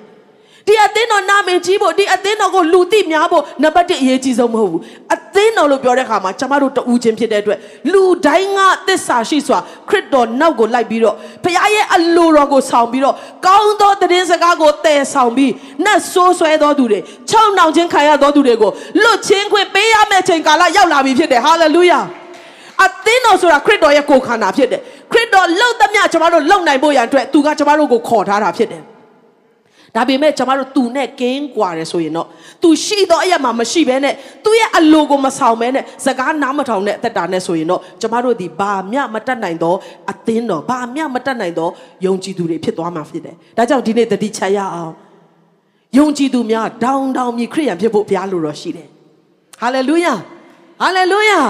[0.68, 4.82] ဒီအသင်းတော်နာမည်ကြီးဖို့ဒီအသင်းတော်ကိုလူသိများဖို့နံပါတ်1အရေးကြီးဆုံးမဟုတ်ဘူး
[5.14, 7.58] အသင်းတော်လို့ပြောတဲ့အခါမှာကျမတို့တူးချင်းဖြစ်တဲ့အတွက်
[7.92, 13.14] လူတိုင်းကသစ္စာရှိစွာခရစ်တော်နောက်ကိုလိုက်ပြီးတော့ဘုရားရဲ့အလိုတော်ကိုဆောင်ပြီးတော့
[13.46, 15.52] ကောင်းသောသတင်းစကားကိုတည်ဆောင်ပြီး
[15.84, 18.70] နတ်ဆိုးဆွဲသောသူတွေခြောက်နှောင်ခြင်းခံရသောသူတွေကို
[19.02, 22.00] လွတ်ချင်းခွင့်ပေးရမယ့်ချိန်ကာလရောက်လာပြီဖြစ်တယ်ဟာလေလုယာ
[22.84, 24.80] အသင်းတော်ဆိုတာခရစ်တော်ရဲ့ကိုယ်ခန္ဓာဖြစ်တယ်
[25.12, 28.82] ခရစ်တော်လှုပ်သမျှကျွန်တော်တို့လုံနိုင်ဖို့ရန်အတွက်သူကကျွန်တော်တို့ကိုခေါ်ထားတာဖြစ်တယ်
[29.96, 32.26] ဒါပေမဲ့ကျွန်တော်တို့သူနဲ့ကင်းကွာတယ်ဆိုရင်တော့
[32.62, 39.76] သူရှိတော့အရာမှာမရှိဘဲနဲ့သူရဲ့အလိုကိုမဆောင်ဘဲနဲ့စကားနားမထောင်တဲ့အသက်တာနဲ့ဆိုရင်တော့ကျွန်တော်တို့ဒီဘာမျှမတတ်နိုင်တော့
[40.10, 41.70] အသင်းတော်ဘာမျှမတတ်နိုင်တော့
[42.06, 44.92] ယုံကြည်သူတွေဖြစ်သွားမှာဖြစ်တယ်ဒါကြောင့်ဒီနေ့တတိချရအောင်
[45.98, 48.88] ယုံကြည်သူများဒေါင်ဒေါင်မြည်ခရိယံဖြစ်ဖို့ဘုရားလိုတော်ရှိတယ်
[49.60, 50.14] ဟာလေလုယာ
[50.82, 51.40] ဟာလေလုယာ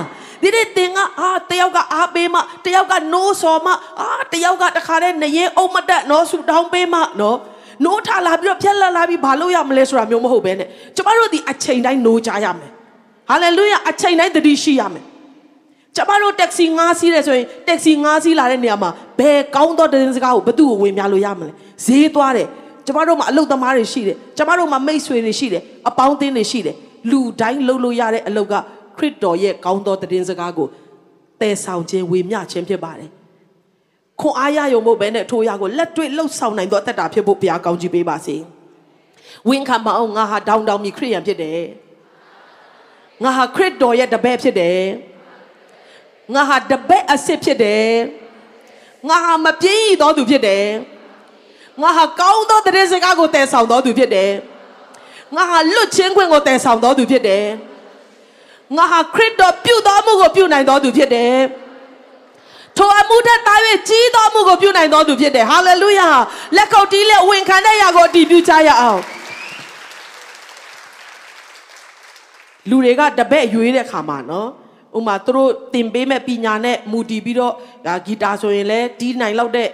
[0.43, 7.39] ဒီနေ့သင်ကအာတယောက်ကအားပေးမှတယောက်ကနိုးစော်မှအာတယောက်ကတခါတည်းနရင်အုံမတက်နော်ဆူတောင်းပေးမှနော်
[7.85, 12.71] နိုးထလာပြီးတော့ဖြက်လက်လာပြီးဘာလို့ရမလဲဆိုတာမျိုးမဟုတ်ပဲနဲ့ကျမတို့ဒီအချိန်တိုင်းနိုးကြရမယ်
[13.29, 15.05] ဟာလေလုယာအချိန်တိုင်းတတိရှိရမယ်
[15.97, 21.53] ကျမတို့တက္ကစီငားစီးတယ်ဆိုရင်တက္ကစီငားစီးလာတဲ့နေရာမှာဘယ်ကောင်းသောတင်းစကားကိုဘသူ့ကိုဝင်ပြလို့ရမလဲ
[21.85, 22.49] ဈေးသွားတယ်
[22.87, 26.77] ကျမတို့မှာအလုပ်သမားတွေရှိတယ်ကျမတို့မှာမိတ်ဆွေတွေရှိတယ်အပေါင်းအသင်းတွေရှိတယ်
[27.11, 28.55] လူတိုင်းလှုပ်လို့ရတဲ့အလုပ်က
[28.99, 30.69] ခရစ်တော်ရဲ့ကောင်းသောတင်းစကားကို
[31.41, 33.11] တည်ဆောင်ခြင်းဝေမျှခြင်းဖြစ်ပါတယ်
[34.21, 38.37] ခွန်အားရယုံဖို့ပဲနဲ့ထိုးရကိုလက်တွေ့လှုပ်ဆောင်နိုင်သောအသက်တာဖြစ်ဖို့ဘုရားကောင်းချီးပေးပါစေ
[39.49, 41.61] ဝင်းခံမအောင်ငါဟာတောင်းတောင်းမြခရစ်ယာန်ဖြစ်တယ်
[43.23, 44.81] ငါဟာခရစ်တော်ရဲ့တပည့်ဖြစ်တယ်
[46.35, 47.89] ငါဟာတပည့်အစ်စ်ဖြစ်တယ်
[49.09, 50.65] ငါဟာမပြင်းရသောသူဖြစ်တယ်
[51.83, 54.31] ငါဟာကောင်းသောတည်စကားကိုတည်ဆောင်သောသူဖြစ်တယ်
[55.37, 57.45] ငါဟာလွတ်ချင်းခွင့်ကိုတည်ဆောင်သောသူဖြစ်တယ်
[58.75, 61.39] ငါဟာခရစ်တော်ပြုတော်မှုကိုပြုနိုင်တော်သူဖြစ်တယ်
[62.77, 66.09] ထိုအမှုထက်သား၍ကြီးတော်မှုကိုပြုနိုင်တော်သူဖြစ်တယ်ဟာလေလုယာ
[66.57, 69.01] လက်ကုပ်တီးလက်ဝင်ခံတဲ့အရာကိုအတည်ပြုချရအောင်
[72.71, 74.49] လူတွေကတပည့်ရွေးတဲ့ခါမှာနော်
[74.99, 77.55] ဥမာသူတို့တင်ပေးမဲ့ပညာနဲ့မူတည်ပြီးတော့
[78.07, 79.69] ဂီတာဆိုရင်လည်းတီးနိုင်လောက်တဲ့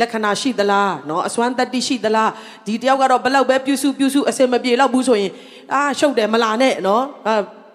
[0.00, 2.30] လက္ခဏာရှိသလားနော်အစွမ်းတတ္တိရှိသလား
[2.66, 5.32] ဒီတယောက်ကတော့ဘလောက်ပဲပြုစုပြုစုအစင်မပြေလောက်ဘူးဆိုရင်
[5.72, 7.02] အာရှုပ်တယ်မလာနဲ့နော်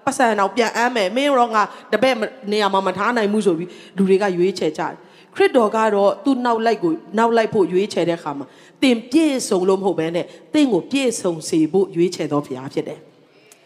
[0.08, 2.16] ပတ်စံတော့ပြန်အမ်းမယ်မင်းတော့ငါတပည့်
[2.52, 4.94] နေရာမှာမထားနိုင်ဘူးဆိုပြီးလူတွေကရွေးချယ်ကြတယ်
[5.36, 8.46] ခရစ်တော်ကတော့သူ့နောက်လိုက်ကိုနောက်လိုက်ဖို့ရွေးချယ်တဲ့အခါမှာ
[8.84, 13.00] တင်ပြည့်စုံလို့မဟုတ်ဘဲနဲ့တင့်ကိုပြည့်စုံစေဖို့ရွေးချယ်တော်ဘုရားဖြစ်တယ်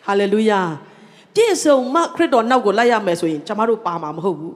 [0.06, 0.62] ဟာလေလုယာ
[1.36, 4.56] ပြည့်စုံမှခရစ်တော်နောက်ကိုလိုက်ရမယ်ဆိုရင်ကျမတို့ပါမှာမဟုတ်ဘူး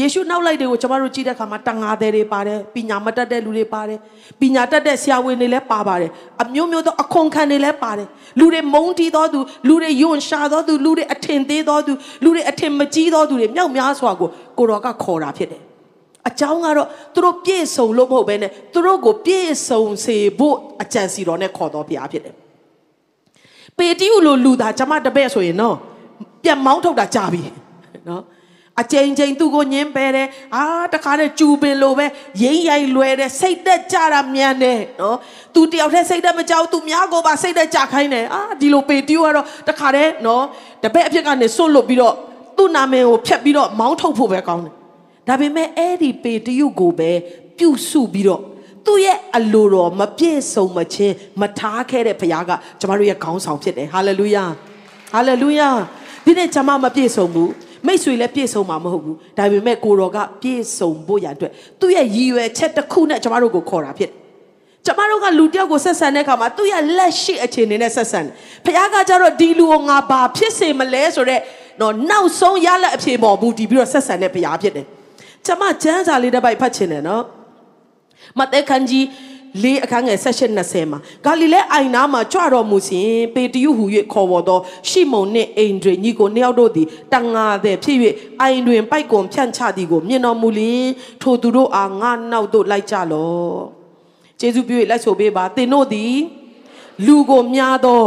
[0.00, 3.98] ယေရှုနောက်လိုက်တွေကိုကျမတို့ကြည့်တဲ့အခါမှာတန်ငါသည်တွေပါတယ်ပညာမတတ်တဲ့လူတွေပါတယ်
[4.40, 6.10] ပညာတတ်တဲ့ဆရာဝန်တွေလည်းပါပါတယ်
[6.42, 11.92] အမျိုးမျိုးသောအခွန်ခံတွေလည်းပါတယ်လူတွေမုန်းတီးသောသူလူတွေယွန်ရှာသောသူလူတွေအထင်သေးသောသူ
[12.24, 14.28] လူတွေအထင်မကြီးသောသူတွေမြောက်များစွာကို
[14.58, 15.62] ကိုတော်ကခေါ်တာဖြစ်တယ်
[16.28, 22.34] အကြောင်းကတော့သူတို့ပြည့်စုံလို့မဟုတ်ဘဲနဲ့သူတို့ကိုပြည့်စုံစေဖို့အကြံစီတော်နဲ့ခေါ်တော်ဘုရားဖြစ်တယ်
[23.78, 25.76] ပေတိဟုလိုလူသားကျမတပည့်ဆိုရင်နော်
[26.44, 27.42] ပြန်မောင်းထုတ်တာကြာပြီ
[28.08, 28.22] နော်
[28.80, 32.06] အချိန်ချင်းသူ့ကိုညင်းပဲတယ်အာတခါတည်းကျူပင်လိုပဲ
[32.42, 35.16] ရိမ့်ရိုင်လွယ်တယ်စိတ်သက်ကြတာမြန်တယ်နော်
[35.54, 40.44] သူတယောက်တည်းစိတ်သက်မကြောက်သူများကိုပါစိတ်သက်ကြခိုင်းတယ်အာဒီလိုပေတီယိုကတော့တခါတည်းနော်
[40.82, 42.14] တပည့်အဖြစ်ကနေစွန့်လွတ်ပြီးတော့
[42.56, 44.74] သူ့နာမည်ကိုဖျက်ပြီးတော့မောင်းထုတ်ဖို့ပဲကောင်းတယ်
[45.28, 47.10] ဒါပေမဲ့အဲ့ဒီပေတီယိုကိုပဲ
[47.58, 48.42] ပြုစုပြီးတော့
[48.86, 54.44] သူ့ရဲ့အလိုတော်မပြည့်စုံမချင်းမထားခဲ့တဲ့ဘုရားကကျမတို့ရဲ့ခေါင်းဆောင်ဖြစ်တယ်ဟာလေလုယာ
[55.14, 55.68] ဟာလေလုယာ
[56.24, 57.50] ဒီနေ့ကျွန်မမပြည့်စုံဘူး
[57.86, 64.10] မိတ်ဆွေလည်းပြည့်စုံမှာမဟုတ်ဘူးဒါပေမဲ့ကိုတော်ကပြည့်စုံဖို့ရန်အတွက်သူ့ရဲ့ရည်ရွယ်ချက်တစ်ခုနဲ့ကျွန်တော်တို့ကိုခေါ်တာဖြစ်
[64.86, 68.32] ကျမတို့ကလူတယောက်ကိုဆက်ဆံတဲ့အခါမှာသူ့ရဲ့လက်ရှိအခြေအနေနဲ့ဆက်ဆံတယ်။
[68.64, 71.40] ဖခင်ကကြတော့ဒီလူကိုငါဘာဖြစ်စေမလဲဆိုတော့
[71.80, 74.86] တော့နောက်ဆုံးရလက်အဖြေပေါ်မူတည်ပြီးတော့ဆက်ဆံတဲ့ဖခင်ဖြစ်တယ်။
[75.46, 77.24] ကျမကျမ်းစာလေးတစ်ပိုက်ဖတ်ချင်တယ်နော်။
[78.38, 79.04] မဿဲခန်းကြီး
[79.62, 87.98] လေးအခန်းငယ်16 20မှာဂါလိလဲအိုင်နာမှာကြွတော်မူစဉ်ပေတရုဟူ၍ခေါ်ပေါ်သောရှီမုန်နှင့်အိန္ဒြေညီကိုနှစ်ယောက်တို့သည်တန်ငါသည်ဖြစ်၍
[88.40, 90.86] အိုင်တွင်ပိုက်ကွန်ဖြန့်ချသည်ကိုမြင်တော်မူလျင်
[91.22, 93.58] ထိုသူတို့အားငါနောက်သို့လိုက်ကြလော့
[94.40, 96.14] ကျေးဇူးပြု၍လိုက်ဆိုပေးပါသင်တို့သည်
[97.06, 98.04] လူကိုမြားသော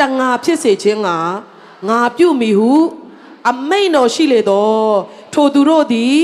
[0.00, 1.08] တန်ငါဖြစ်စေခြင်းက
[1.88, 2.72] ငါပြုမိဟု
[3.50, 4.70] အမိန်တော်ရှိလေသော
[5.32, 6.16] ထိုသူတို့သည်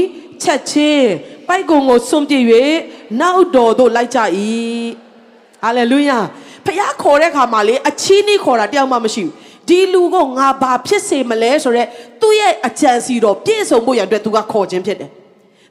[0.42, 1.08] ချက်ချင်း
[1.48, 2.44] ပိုက်ကုံကိုစွန့်ပြစ်၍
[3.20, 4.20] နောက်တော်သို့လိုက်ကြ၏
[5.62, 6.18] ဟာလေလုယာ
[6.64, 9.32] ဖခင်ခေါ်တဲ့ခါမှာလေအချီးနှီးခေါ်တာတယောက်မှမရှိဘူး
[9.68, 11.88] ဒီလူကိုငါဘာဖြစ်စေမလဲဆိုတော့
[12.20, 15.10] သူ့ရဲ့အကြံစီတော်ပြည့်စုံဖို့ရန်အတွက်သူကခေါ်ခြင်းဖြစ်တယ်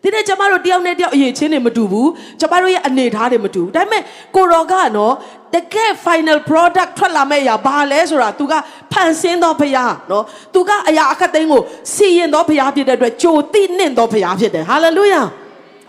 [0.03, 2.09] ဒီနေ့ကျမတို့တယောက်နဲ့တယောက်အရေးချင်းတွေမတူဘူး
[2.39, 4.01] ကျမတို့ရဲ့အနေထားတွေမတူဘူးဒါပေမဲ့
[4.35, 5.13] ကိုရောကနော်
[5.53, 8.53] တကယ် final product ထွက်လာမယ့်အရာဘာလဲဆိုတာ तू က
[8.91, 11.61] ဖန်ဆင်းသောဘုရားနော် तू ကအရာအခက်သိမ်းကို
[11.93, 15.25] စီရင်သောဘုရားဖြစ်တဲ့အတွက်ကြိုတိနှင့်သောဘုရားဖြစ်တယ် hallelujah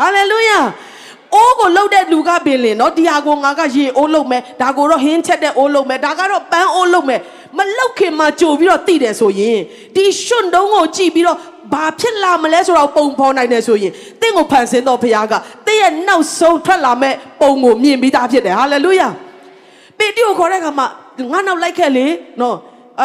[0.01, 0.61] ဟာလေလုယာ
[1.35, 7.21] အိုးကိုလှုပ်တဲ့လူကပင်လင်နော်ဒီဟာကိုငါကရေအိုးလှုပ်မယ်ဒါကိုတော့ဟင်းချက်တဲ့အိုးလှုပ်မယ်ဒါကတော့ပန်းအိုးလှုပ်မယ်
[7.59, 9.59] မလှုပ်ခင်မှာကြိုပြီးတော့သိတယ်ဆိုရင်
[9.95, 11.39] ဒီရွှွန့်တုံးကိုကြည့်ပြီးတော့
[11.73, 15.35] ဘာဖြစ်လာမလဲဆိုတော့ပုံဖော်နိုင်တယ်ဆိုရင်တင့်ကိုဖန်ဆင်းတော်ဘုရားက
[15.67, 19.09] တင့်ရဲ့နောက်ဆုံးထွက်လာမဲ့ပုံကိုမြင်ပြီးသားဖြစ်တယ်ဟာလေလုယာ
[19.99, 20.87] ပေတျိုခေါ်တဲ့အခါမှာ
[21.33, 22.07] ငါနောက်လိုက်ခဲ့လေ
[22.41, 22.57] နော်
[23.01, 23.05] အ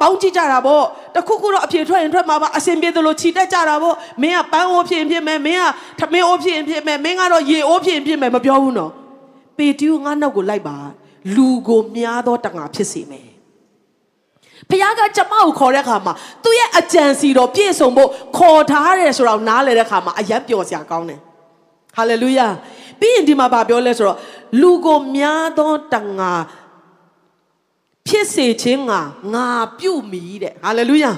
[0.00, 5.66] ပေါင်းကြည့်ကြတာပေါ့တခုခုတော့အပြေထွက်ရင်ထွက်မှာပါအစင်ပြေသလိုခြိတက်ကြတာပေါ့မင်းကပန်းအိုးဖြစ်ရင်ဖြစ်မယ်မင်းက
[5.98, 8.92] ထမင်းအိုးဖြစ်ရင်ဖြစ်မယ်မင်းကတော့ရေအိုးဖြစ်ရင်ဖြစ်မယ်မပြောဘူးနော်
[9.56, 10.76] ပေတူးငါနောက်ကိုလိုက်ပါ
[11.36, 13.28] လူကိုများသောတငါဖြစ်စေမယ်
[14.68, 16.12] ဖခင်ကကျမကိုခေါ်တဲ့အခါမှာ
[16.44, 21.20] သူ့ရဲ့အကြံစီတော်ပြည့်စုံဖို့ခေါ်ထားတယ်ဆိုတော့နားလည်တဲ့အခါမှာအယက်ပျော်စရာကောင်းတယ်
[21.96, 22.48] ဟာလေလုယာ
[23.00, 24.18] ပြီးရင်ဒီမှာဗာပြောလဲဆိုတော့
[24.60, 26.32] လူကိုများသောတငါ
[28.07, 29.01] ဖြစ်စေခြင်းငါ
[29.33, 29.47] ငါ
[29.79, 31.11] ပြုမိတဲ့ဟာလေလုယာ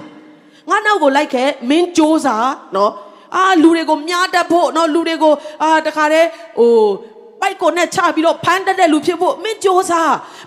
[0.69, 2.36] ငါနောက်ကိုလိုက်ခဲ့မင်းစ조사
[2.75, 2.91] နော်
[3.36, 6.28] အာလူတွေကိုမြားတတ်ဖို့နော်လူတွေကိုအာတခါတည်း
[6.60, 6.73] ဟို
[7.41, 10.02] ပိုက်ကိုနဲ့ချပြီးတော့ဖမ်းတတ်တဲ့လူဖြစ်ဖို့မင်းစ조사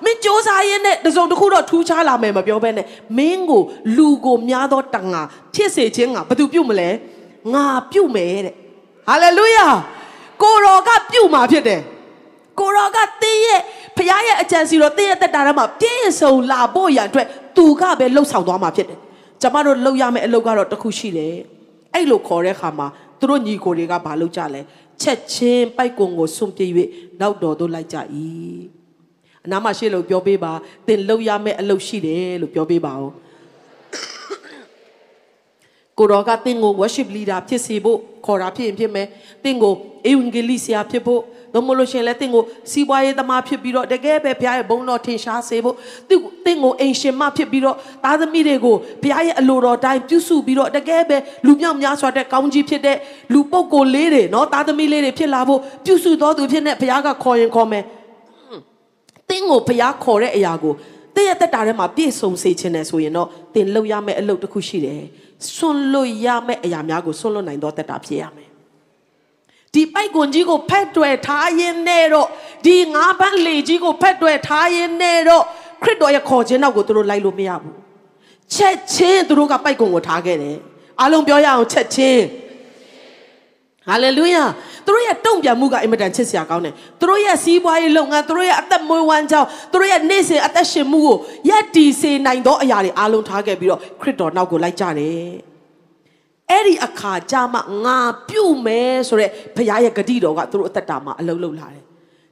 [0.04, 2.86] မင်းစ조사ရင်းနဲ့တစုံတစ်ခုတော့ထူးခြားလာမယ်မပြောဘဲနဲ့
[3.18, 3.62] မင်းကို
[3.96, 5.22] လူကိုများသောတန်ငါ
[5.54, 6.88] ဖြစ်စေခြင်းငါဘာသူပြုတ်မလဲ
[7.54, 8.54] ငါပြုတ်မယ်တဲ့
[9.08, 9.66] ဟာလေလုယာ
[10.42, 11.80] ကိုရောကပြုတ်မှာဖြစ်တယ်
[12.60, 13.60] ကိုရောကတင်းရဲ့
[13.97, 18.99] ဖခင်ရဲ့အကြံစီတော့တင်းရဲ့တက်တာထဲမှာပြည့်စုံလာဖို့ရန်အတွက်သူကပဲလှုပ်ဆောင်သွားမှာဖြစ်တယ်
[19.41, 21.35] ကျမတို့လှုပ်ရမယ့်အလုပ်ကတော့တစ်ခုရှိတယ်
[21.93, 22.87] အဲ့လိုခေါ်တဲ့ခါမှာ
[23.19, 24.61] သူတို့ညီကိုတွေကဘာလုပ်ကြလဲ
[25.01, 26.71] ချက်ချင်းပိုက်ကွန်ကိုဆွန့်ပြေး၍
[27.19, 27.97] နောက်တော်သို့လိုက်ကြ၏
[29.45, 30.51] အနာမရှိလို့ပြောပေးပါ
[30.87, 33.11] သင်လှုပ်ရမယ့်အလုပ်ရှိတယ်လို့ပြောပေးပါဦး
[35.97, 39.07] ကိုတော်ကသင်ကို worship leader ဖြစ်စေဖို့ခေါ်တာဖြစ်ရင်ဖြစ်မယ်
[39.43, 39.73] သင်ကို
[40.09, 41.21] evangelist ဖြစ်ဖို့
[41.57, 45.75] သို့မဟုတ်လို့ရှင်လဲသင်ကိုစီးပွားရေးသမားဖြစ်ပြီးတော့တကယ်ပဲဘုရားရဲ့ဘုန်းတော်ထင်ရှားစေဖို့
[46.09, 52.97] သင်သင်ကိုအိမ်ရှင်မဖြစ်ပြီးတော့သားသမီးတွေကိုဘုရားရဲ့အလိုတော်တိုင်းပြုစုပြီးတော့တကယ်ပဲလူမြောက်များစွာတဲ့ကောင်းကြီးဖြစ်တဲ့
[53.33, 57.83] လူပုဂ္ဂိုလ်လေးတွေနော်သားသမီးလေးတွေဖြစ်လာဖို့ပြုစုတော်သူဖြစ်နေဘုရားကခေါ်ရင်ခေါ်မယ်
[59.29, 60.73] သင်ကိုဘုရားခေါ်တဲ့အရာကို
[61.15, 65.01] သင်ရဲ့တက်တာထဲမှာပြည့်စုံစေခြင်းနဲ့ဆိုရင်တော့သင်လုပ်ရမယ့်အလုပ်တစ်ခုရှိတယ်
[65.55, 68.46] ဆွန့်လွတ်ရမယ့်အရာများကိုဆွန့်လွတ်နိုင်သောတက်တာဖြစ်ရမယ်
[69.73, 72.27] ဒီပိုက်ကွန်ကြီးကိုဖက်တွယ်ထားရင်းနဲ့တော့
[72.65, 75.43] ဒီငါးပန်းလေကြီးကိုဖက်တွယ်ထားရင်းနဲ့တော့
[75.83, 77.75] ခရစ်တော်ရဲ့ခေါ်ခြင်းနောက်ကိုသူတို့လိုက်လို့မရဘူး
[78.53, 80.57] ချက်ချင်းသူတို့ကပိုက်ကွန်ကိုထားခဲ့တယ်
[80.99, 82.23] အားလုံးပြောရအောင်ချက်ချင်း
[83.89, 84.43] ဟာလေလုယာ
[84.85, 91.15] သူတို့ရဲ့တုံ့ပြန်မှုကအင်မတန်ချစ်စရာကောင်းတယ်သူတို့ရဲ့စီးပွားရေးလုပ်ငန်းသူတို့ရဲ့အသက်မွေးဝမ်းကြောင်းသူတို့ရဲ့နေ့စဉ်အသက်ရှင်မှုကို
[91.49, 95.56] ယက်တီစေနိုင်သောအရာတွေအားလုံးထားခဲ့ပြီးတော့ခရစ်တော်နောက်ကိုလိုက်ကြတယ်
[96.51, 97.97] အဲ့ဒီအခါကြမှာငါ
[98.29, 101.83] ပြုတ်မယ်ဆိုရက်ဘုရားရဲ့ဂတိတော်ကသူတို့အသက်တာမှာအလုံးလုံးလာတယ်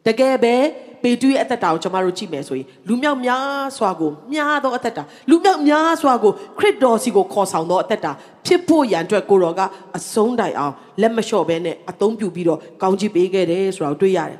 [0.08, 0.56] တကယ်ပဲ
[1.04, 8.12] ပေတူရဲ့အသက်တာကိုကျွန်တော်တို့ကြည့်မယ်ဆိုရင်လူမြောက်များစွာကိုမြားသောအသက်တာလူမြောက်များစွာကိုခရစ်တော်စီကိုခေါ်ဆောင်သောအသက်တာ
[8.46, 9.62] ဖြစ်ဖို့ရန်အတွက်ကိုတော်က
[9.98, 14.40] အဆုံးတိုင်အောင်လက်မလျှော့ဘဲနဲ့အသုံးပြုပြီးတော့ကောင်းချီးပေးခဲ့တယ်ဆိုတာကိုတွေ့ရတယ်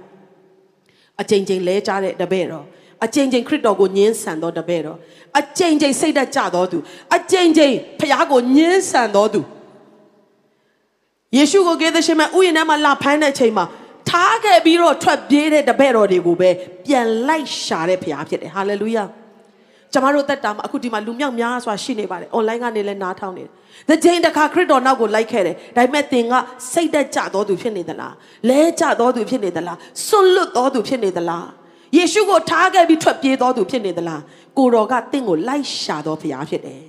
[1.22, 2.66] အချိန်ချင်းလဲကြတဲ့တပည့်တော်
[3.04, 4.98] အချိန်ချင်းခရစ်တော်ကိုညှင်းဆန်သောတပည့်တော်
[5.40, 6.78] အချိန်ချင်းစိတ်သက်ကြသောသူ
[7.16, 9.42] အချိန်ချင်းဖခင်ကိုညှင်းဆန်သောသူ
[11.38, 13.66] ယေရှုကိုကေသရှင်မဲ့ဥယျာဉ်ထဲမှာလာဖမ်းတဲ့ချိန်မှာ
[14.10, 16.50] ထားခဲ့ပြီးတော့ထွက်ပြေးတဲ့တပည့်တော်တွေကိုပဲ
[16.86, 19.04] ပြန်လိုက်ရှာတဲ့ဖခင်ဖြစ်တယ်ဟာလေလုယာ
[19.94, 23.52] ကျမတို့သက်တာမှာအခုဒီမှာလူမြောက်များစွာရှိနေပါတယ်။ online ကနေလည်းနားထောင်နေတယ်။
[23.90, 26.34] ဒီချိန်တခါခရစ်တော်နောက်ကိုလိုက်ခဲ့တယ်။ဒါပေမဲ့သင်က
[26.74, 28.14] စိတ်သက်ကြတော်သူဖြစ်နေသလား။
[28.50, 31.46] လဲကြတော်သူဖြစ်နေသလား။စွန့်လွတ်တော်သူဖြစ်နေသလား။
[31.98, 34.22] ယေရှုကိုထားခဲ့ပြီးထွက်ပြေးတော်သူဖြစ်နေသလား။
[34.58, 36.84] ကိုတော်ကသင်ကိုလိုက်ရှာတော်ဖခင်ဖြစ်တယ်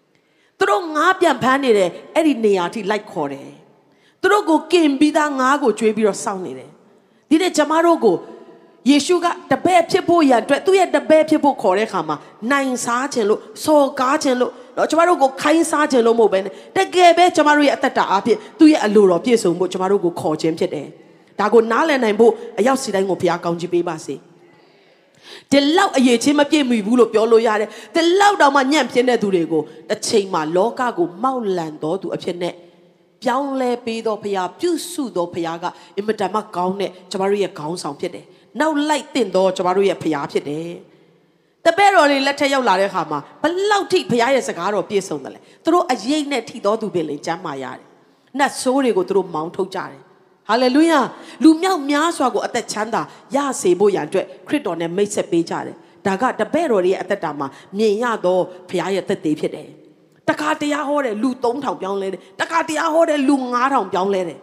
[0.58, 3.48] ။သူတို့ငားပြန်ဖမ်းနေတယ်အဲ့ဒီနေရာထိလိုက်ခေါ်တယ်။
[4.22, 6.70] သူတို့ကိုကင်ပြီးသားငားကိုကျွေးပြီးတော့စောင့်နေတယ်။
[7.30, 8.16] ဒီနေ့ကျမတို့ကို
[8.90, 12.16] ယေရှုကတပည့်ဖြစ်ဖို့ရန်အတွက်သူ့ရဲ့တပည့်ဖြစ်ဖို့ခေါ်တဲ့အခါမှာ
[12.50, 20.86] နိုင်စားခြင်းလို့စော်ကားခြင်းလို့တော့ကျမတို့ကိုခိုင်းစားခြင်းလို့မဟုတ်ဘဲနဲ့တကယ်ပဲကျမတို့ရဲ့အသက်တာအဖြစ်သူ့ရဲ့အလိုတော်ပြည့်စုံဖို့ကျမတို့ကိုခေါ်ခြင်းဖြစ်တယ်။
[21.40, 24.14] ဒါကိုနားလည်နိုင်ဖို့အရောက်စီတိုင်းကိုဘုရားကောင်းချီးပေးပါစေ။
[25.50, 32.54] ဒီလောက်အရေးချင်းမပြည့်မီဘူးလို့ပြောလို့ရတယ်။ဒီလောက်တောင်မှညံ့ပြင်းတဲ့သူတွေကိုတစ်ချိန်မှာလောကကိုမောက်လန်တော်သူအဖြစ်နဲ့
[33.24, 35.64] ပြောင်းလဲပေးတော်ဘုရားပြုစုတော်ဘုရားက
[35.96, 38.24] အင်မတန်မှကောင်းတဲ့ကျမတို့ရဲ့ခေါင်းဆောင်ဖြစ်တယ်။
[38.60, 40.68] နောက်လိုက်တင့်တော့ကျမတို့ရဲ့ဖရားဖြစ်တယ်
[41.64, 47.82] တပည့်တော်တွေလက်ထက်ရောက်လာတဲ့အခါမှာဘလောက်ထိဖရားရဲ့စကားတော်ပြည့်စုံတယ်လဲသူတို့အရေးနဲ့ထိတော်သူပင်လေကျမ်းမာရတယ်
[48.38, 50.00] နတ်ဆိုးတွေကိုသူတို့မောင်းထုတ်ကြတယ်
[50.48, 51.00] ဟာလေလုယာ
[51.42, 53.02] လူမြောက်များစွာကိုအသက်ချမ်းသာ
[53.36, 57.46] ရစေဖို့ရန်အတွက်ခရစ်တော်နဲ့မိတ်ဆက်ပေးကြတယ်ဒါကတပည့်တော်တွေရဲ့အသက်တာမှာ
[57.78, 59.68] မြင်ရသောဖရားရဲ့သက်သေဖြစ်တယ်
[60.32, 64.38] တခါတရားဟောတယ်လူ3000ပြောင်းလဲတယ်တခါတရားဟောတယ်လူ9000ပြောင်းလဲတယ်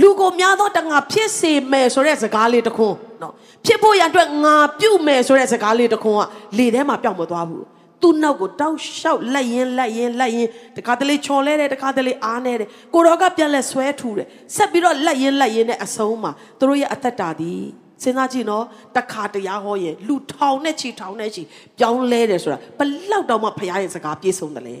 [0.00, 3.32] လူကိုများသောတငါဖြစ်စေမယ်ဆိုတဲ့စကားလေးတခွန်းနော်
[3.66, 6.22] ဖြစ်ဖို့ရန်အတွက်ငါပြုတ်မယ်ဆိုတဲ့စကားလေးတခွန်းက
[6.58, 7.64] လေထဲမှာပျောက်မသွားဘူး
[8.02, 17.64] သူ့နောက်ကိုတောက်လျှောက်လက်ရင်လက်ရင်လက်ရင်တခါတလေချော်လဲတယ်တခါတလေအားနေတယ်ကိုတော်ကပြန်လဲဆွဲထူတယ်ဆက်ပြီးတော့လက်ရင်လက်ရင်နဲ့အဆုံးမှာသူတို့ရဲ့အသက်တာသည်
[18.02, 18.64] စဉ်းစားကြည့်နော်
[18.96, 21.42] တခါတရားဟောရင်လူထောင်နဲ့ချီထောင်နဲ့ချီ
[21.78, 22.80] ပြောင်းလဲတယ်ဆိုတာဘ
[23.10, 24.76] လောက်တောင်မှဖရားရဲ့စကားပြေဆုံးတယ်လေ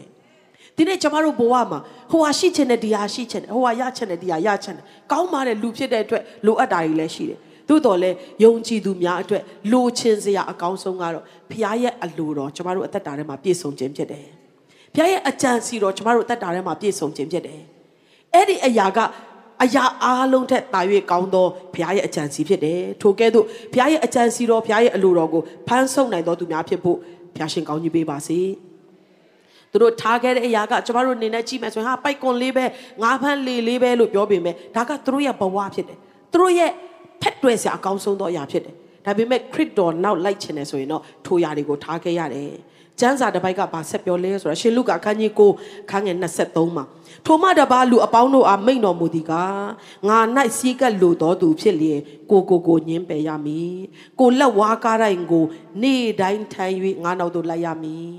[0.76, 1.78] ဒီနေ့ကျမတို့ဘဝမှာ
[2.10, 14.26] ဟိုဟာရှိချင်တဲ့ဒီဟာရှိချင်တယ်ဟိုဟာရချင်တဲ့ဒီဟာရချင်တယ်ကောင်းပါတဲ့လူဖြစ်တဲ့အတွက်လိုအပ်တာတွေလည်းရှိတယ်သို့တော်လည်းယုံကြည်သူများအတွက်လိုချင်စရာအကောင်းဆုံးကတော့ဖခင်ရဲ့အလိုတော်ကျမတို့အသက်တာထဲမှာပြည့်စုံခြင်းဖြစ်တယ်
[14.94, 17.60] ဖခင်ရဲ့အကြံစီတော်ကျမတို့အသက်တာထဲမှာပြည့်စုံခြင်းဖြစ်တယ်
[18.34, 18.98] အဲ့ဒီအရာက
[19.62, 26.98] အရာအားလုံးထက်တာ၍ကောင်းသောဘုရားရဲ့အကြံစီဖြစ်တယ်ထိုကဲ့သို့ဘုရားရဲ့အကြံစီတော်ဘုရားရဲ့အလိုတော်ကိုဖန်ဆုပ်နိုင်သောသူများဖြစ်ဖို့
[27.34, 28.40] ဘုရားရှင်ကောင်းကြီးပေးပါစေ။
[29.74, 32.64] သူတို့ထားခဲ့တဲ့အရာကကျမတို့အနေနဲ့ကြည့်မယ်ဆိုရင်ဟာပိုက်ကွန်လေးပဲ
[33.02, 35.98] ငါးဖန်းလေးလေးပဲလို့ပြောပေမဲ့ဒါကသူတို့ရဲ့ဘဝဖြစ်တယ်
[36.32, 36.70] သူတို့ရဲ့
[37.22, 38.74] ဖက်တွယ်စရာအကောင်းဆုံးသောအရာဖြစ်တယ်
[39.06, 42.50] ဒါပေမဲ့ခရစ်တော်နောက်လိုက်ချင်တယ်ဆိုရင်တော့ထိုຢာတွေကိုထားခဲ့ရတယ်
[43.00, 45.50] ကျမ်းစာတစ်ပိုက်ကဘာဆက်ပြောလဲဆိုတော့ရှင်လုကာခန်းကြီးကို
[45.90, 46.84] ခန်းငယ်23မှာ
[47.26, 49.32] ထိုမှတပါလူအပေါင်းတို့အားမိန်တော်မူသည်က
[50.08, 50.18] ငါ၌
[50.58, 53.74] စီးကပ်လိုတော်သူဖြစ်လျင်ကိုကိုကိုညင်းပယ်ရမည်
[54.20, 55.44] ကိုလက်ဝါးကားတိုင်းကို
[55.82, 58.14] နေ့တိုင်းထိုင်၍ငါနောက်သို့လိုက်ရမည်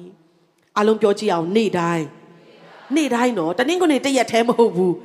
[0.77, 2.05] အလုံးပြောကြည့်အောင်နေ့တိုင်း
[2.95, 4.95] နေ့တိုင်းတော့တနင်္ဂနွေတရက်တည်းမဟုတ်ဘူး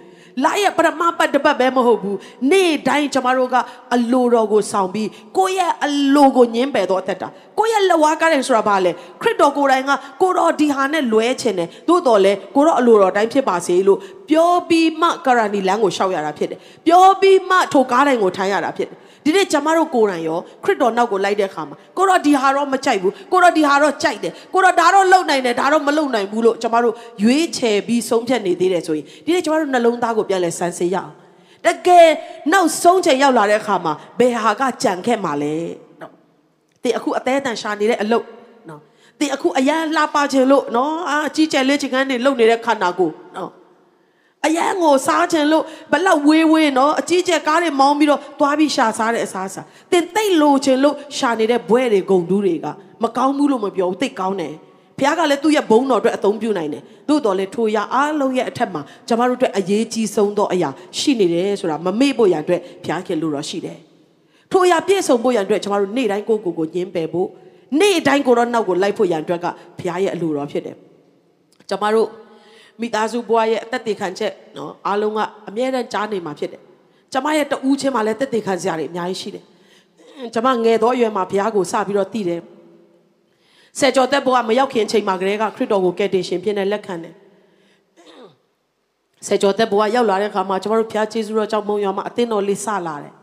[0.45, 2.19] လာရပရမပတ်တပတ်ပဲမဟုတ်ဘူး
[2.51, 3.57] နေ့တိုင်းကျမတို့က
[3.95, 9.91] အလိုတော်ကိုဆောင်ပြီးကိုယ့်ရဲ့အလိုကိုညင်းပယ်တော့အသက်တာကိုယ့်ရဲ့လက်ဝါးကားတယ်ဆိုတာဘာလဲခရစ်တော်ကိုယ်တိုင်က
[10.23, 13.99] ကိုတော်ဒီဟာနဲ့လွဲချင်တယ်သို့တော်လဲကိုတော့အလိုတော်တိုင်းဖြစ်ပါစေလို့
[14.31, 31.11] ပြောပြီးမှကရဏီလမ်းကိုရှောက်ရတာဖြစ်တယ်ပြောပြီးမှထိုကားတိုင်းကိုထိုင်ရတာဖြစ်တယ် ဒီနေ့ကျမတို့ကိုယ်တိုင်ရောခရစ်တော်နောက်ကိုလိုက်တဲ့အခါမှာကိုတော့ဒီဟာတော့မကြိုက်ဘူးကိုတော့ဒီဟာတော့ကြိုက်တယ်ကိုတော့ဒါတော့လုံနိုင်တယ်ဒါတော့မလုံနိုင်ဘူးလို့ကျမတို့ရွေးချယ်ပြီးဆုံးဖြတ်နေသေးတယ်ဆိုရင်ဒီနေ့ကျမတို့နှလုံးသားကိုပြန်လဲဆန်းစစ်ရအောင်
[31.67, 32.09] တကယ်
[32.53, 35.55] နောက်ဆုံးချိန်ရောက်လာတဲ့အခါမှာဘယ်ဟာကကြံခဲ့မှာလဲ
[36.01, 36.13] နော်
[36.83, 38.27] တင်အခုအသေးအတန်ရှာနေတဲ့အလုပ်
[38.69, 38.81] နော်
[39.21, 43.51] တင်အခုအရန်လှပခြင်းလို့နော်အာကြီးကျယ်လေးချင်ကန်းတွေလုံနေတဲ့ခန္ဓာကိုနော်
[44.47, 52.67] အရန်ကိုစားခြင်းလို့ဘလောက်ဝေးဝေးနော်အကြီးကျယ်ကားတွေမောင်းပြီးတော့သွားပြီးရှာစားတဲ့အစားအစာတင်တိတ်လိုခြင်းလို့ရှာနေတဲ့ဘွဲတွေဂုံတူးတွေက
[53.03, 54.55] မကောင်းဘူးလို့မပြောဘူးတိတ်ကောင်းတယ်
[54.99, 63.79] ဘုရားကလည်းသူ့ရဲ့ဘုန်းတော်အတွက်အသုံးပြုနိုင်တယ်သို့တော်လည်းထိုရအားလုံးရဲ့အထက်မှာကျမတို့အတွက်အရေးကြီးဆုံးသောအရာရှိနေတယ်ဆိုတာမမေ့ဖို့ရန်အတွက်ဘုရားခင်လို့တော့ရှိတယ်
[64.53, 67.29] ထိုရပြည့်စုံဖို့ရန်အတွက်ကျမတို့နေ့တိုင်းကိုကိုကိုညင်းပယ်ဖို့
[67.81, 69.47] နေ့တိုင်းကိုတော့နောက်ကိုလိုက်ဖို့ရန်အတွက်က
[69.79, 70.77] ဘုရားရဲ့အလိုတော်ဖြစ်တယ်
[71.69, 72.09] ကျမတို့
[72.81, 76.63] မိသားစုဘဝရဲ့အသက်သေခံချက်နော်အားလုံးကအမြဲတမ်းကြားနေမှာဖြစ်တယ်။
[77.13, 79.45] ကျမရဲ့တဦးချင်းမှာလည်းသက်သေခံစရာတွေအများကြီးရှိတယ်။
[80.35, 82.41] ကျမငယ်သောအရွယ်မှာဘုရားကိုစပြီးတော့သိတယ်။
[83.79, 87.15] ဆယ်ကျော်သက်ဘဝမရောက်ခင်ချိန်မှာကလေးကခရစ်တော်ကိုကယ်တင်ရှင်ဖြစ်နေလက်ခံတယ်။
[89.27, 93.15] ဆယ်ကျော်သက်ဘဝရောက်လာတဲ့အခါမှာကျမတို့ဘုရားကျေးဇူးတော်ကြောင့်မုံရွာမှာအသင်းတော်လေးစလာတယ်။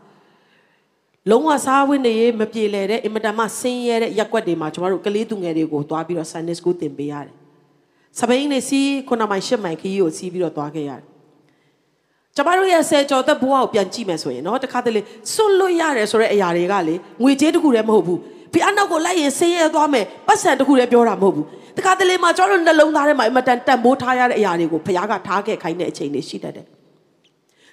[1.30, 7.36] လုံးဝစားဝတ်နေရေးမပြေလည်တဲ့အင်မတန်မှဆင်းရဲတဲ့ရက်ွက်တွေမှာကျမတို့ကလေးသူငယ်တွေကိုတွားပြီးတော့ Sunday School သင်ပေးရတယ်
[8.19, 11.03] စပိန်နဲ့စီးခုနမိုင်ရှစ်မိုင်ခီးကိုစီးပြီးတော့သွားခဲ့ရတယ်
[12.35, 15.01] ကျမတို့ရဲ့ဆယ်ကျော်သက်ဘဝကိုပြန်ကြည့်မယ်ဆိုရင်เนาะတခါတလေ
[15.33, 18.19] စွန့်လွတ်ရတယ်ဆိုတဲ့အရာတွေကလေငွေကြေးတခုတည်းမဟုတ်ဘူး
[18.53, 21.45] ဖီအနောက်ကိုလိုက်ရင်ဆင်းရဲသွားမယ်ပတ်စံတခုတည်းပြောတာမဟုတ်ဘူး
[21.77, 26.67] တခါတလေမှာကျွန်တော်တို့နှလုံးသားထဲမှာအမတန်တန်ဖိုးထားရတဲ့အရာတွေကိုဖခင်ကထားခဲ့ခိုင်းတဲ့အချိန်တွေရှိတတ်တယ်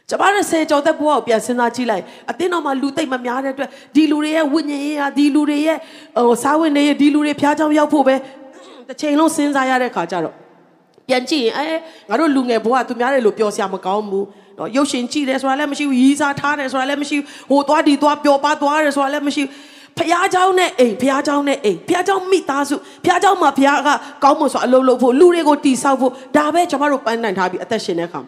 [0.09, 5.79] ကျမတို့ဆယ်ကျော်သက်ဘဝကိုပြန်စဉ်းစားကြည့်လိုက်အတင်းတော်မှာလူသိမ့်မများတဲ့အတွက်ဒီလူတွေရဲ့ဝိညာဉ်ရေးဟာဒီလူတွေရဲ့
[6.16, 8.14] ဟိုစားဝင်တွေရဲ့ဒီလူတွေဖျားကြောင်ရောက်ဖို့ပဲ
[8.88, 10.35] တစ်ချိန်လုံးစဉ်းစားရတဲ့ခါကျတော့
[11.09, 11.66] ပြန်ကြည့်ရင်အဲ
[12.09, 14.27] ငါတို့လူငယ်ဘဝသူများတယ်လို့ပြောစရာမကောင်းဘူး
[14.59, 19.51] နော်ရုပ်ရှင်ကြည့်တယ်ဆိုတာလည်းမရှိဘူးရီးစားထားတယ်ဆိုတာလည်းမရှိဘူးဟိုသွားဒီသွားပျော်ပါသွားတယ်ဆိုတာလည်းမရှိဘူး
[19.99, 23.88] ဖះเจ้าနဲ့အိမ်ဖះเจ้าနဲ့အိမ်ဖះเจ้าမိသားစုဖះเจ้าမှာဖះက
[24.25, 28.20] ကောင်းမွန်စွာအလုပ်လုပ်ဖို့လူတွေကိုတီဆောက်ဖို့ဒါပဲကျွန်တော်တို့ပန်းနိုင်ထားပြီးအသက်ရှင်တဲ့အခါ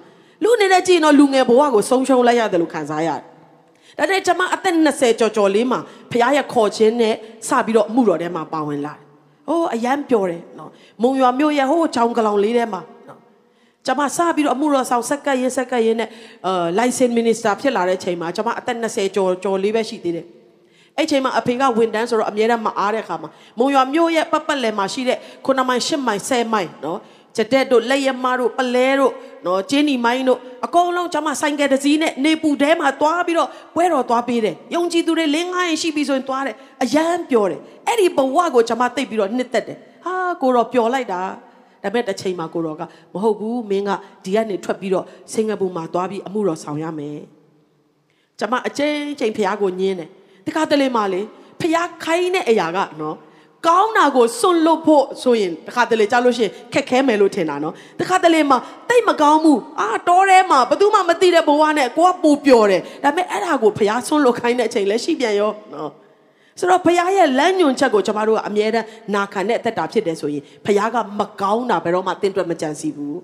[0.42, 3.22] လူနေတဲ့ကြည့်ရင်တော့လူငယ်ဘဝကိုဆုံးရှုံးလိုက်ရတယ်လို့ခံစားရတယ်
[3.98, 7.14] ဒါနဲ့ကျွန်မအသက်20ကျော်ကျော်လေးမှာဖះရဲ့ခေါ်ခြင်းနဲ့
[7.48, 9.05] စပြီးတော့အမှုတော်ထဲမှာပါဝင်လာတယ်
[9.47, 10.69] ဟိုအရန်ပျော်တယ်နော်
[11.01, 13.19] မုံရွာမြို့ရဲ့ဟိုချောင်းကလောင်လေးထဲမှာနော်
[13.85, 16.09] ကျွန်မစပြီးတော့အမှုတော်ဆောင်ဆက်ကရေးဆက်ကရေးနဲ့
[16.47, 20.27] အာ license minister ဖြစ်လာတဲ့ချိန်မှာကျွန်မအသက်20ကျော်ကျော်လေးပဲရှိသေးတယ်
[20.97, 23.29] အဲ့ချိန်မှာအဖေကဝန်တန်းဆိုတော့အမြဲတမ်းမအားတဲ့ခါမှာ
[23.59, 26.99] မုံရွာမြို့ရဲ့ပတ်ပတ်လည်မှာရှိတဲ့9မိုင်10မိုင်10မိုင်နော်
[27.37, 29.13] ကြတဲ့တို့လက်ရမတို့ပလဲတို့
[29.45, 41.21] နော်ကျင်းနီမိုင်းတို့အကုန်လုံးကျွန်မဆိုင်ကယ်တစ်စီးနဲ့နေပူထဲမှာသွားပြီးတော့ပွဲတော်သွားပေးတယ်ယုံကြည်သူတွေလင်းငါးရင်ရှိပြီဆိုရင်သွားတယ်အယမ်းပျော်တယ်အဲ့ဒီဘဝကိုကျွန်မသိပြီးတော့နှစ်သက်တယ်ဟာကိုတော့ပျော်လိုက်တာ
[41.83, 42.81] ဒါပေမဲ့တစ်ချိန်မှာကိုတော့က
[43.13, 43.91] မဟုတ်ဘူးမင်းက
[44.23, 47.19] ဒီကနေထွက်ပြီးတော့စင်ကာပူမှာသွားပြီးအမှုတော်ဆောင်ရမယ်
[48.39, 50.09] ကျွန်မအချိန်ချိန်ဖះကိုညင်းတယ်
[50.45, 51.21] တခါတလေမှလေ
[51.59, 53.15] ဖះခိုင်းတဲ့အရာကနော်
[53.65, 58.57] ကောင်းတာကိုစွန့်လွတ်ဖို့ဆိုရင်တခါတလေကြားလို့ရှိရင်ခက်ခဲမယ်လို့ထင်တာနော်တခါတလေမှာ
[58.89, 65.91] တိတ်မကောင်းဘူးအာတောထဲမှာဘယ်သူမှမသိတဲ့ဘဝနဲ့ကိုကပူပျော်တယ်ဒါပေမဲ့အဲ့ဒါကိုဖျားစွန့်လွတ်ခိုင်းတဲ့အချိန်လည်းရှိပြန်ရောနော်
[66.59, 73.19] ဆိုတော့ဖခင်ရဲ့လမ်းညွန်ချက်ကိုကျွန်တော်တို့ကအမြဲတမ်းနာခံတဲ့အသက်တာဖြစ်တယ်ဆိုရင်ဖခင်ကမကောင်းတာဘယ်တော့မှတင့်တွက်မကြံစီဘူး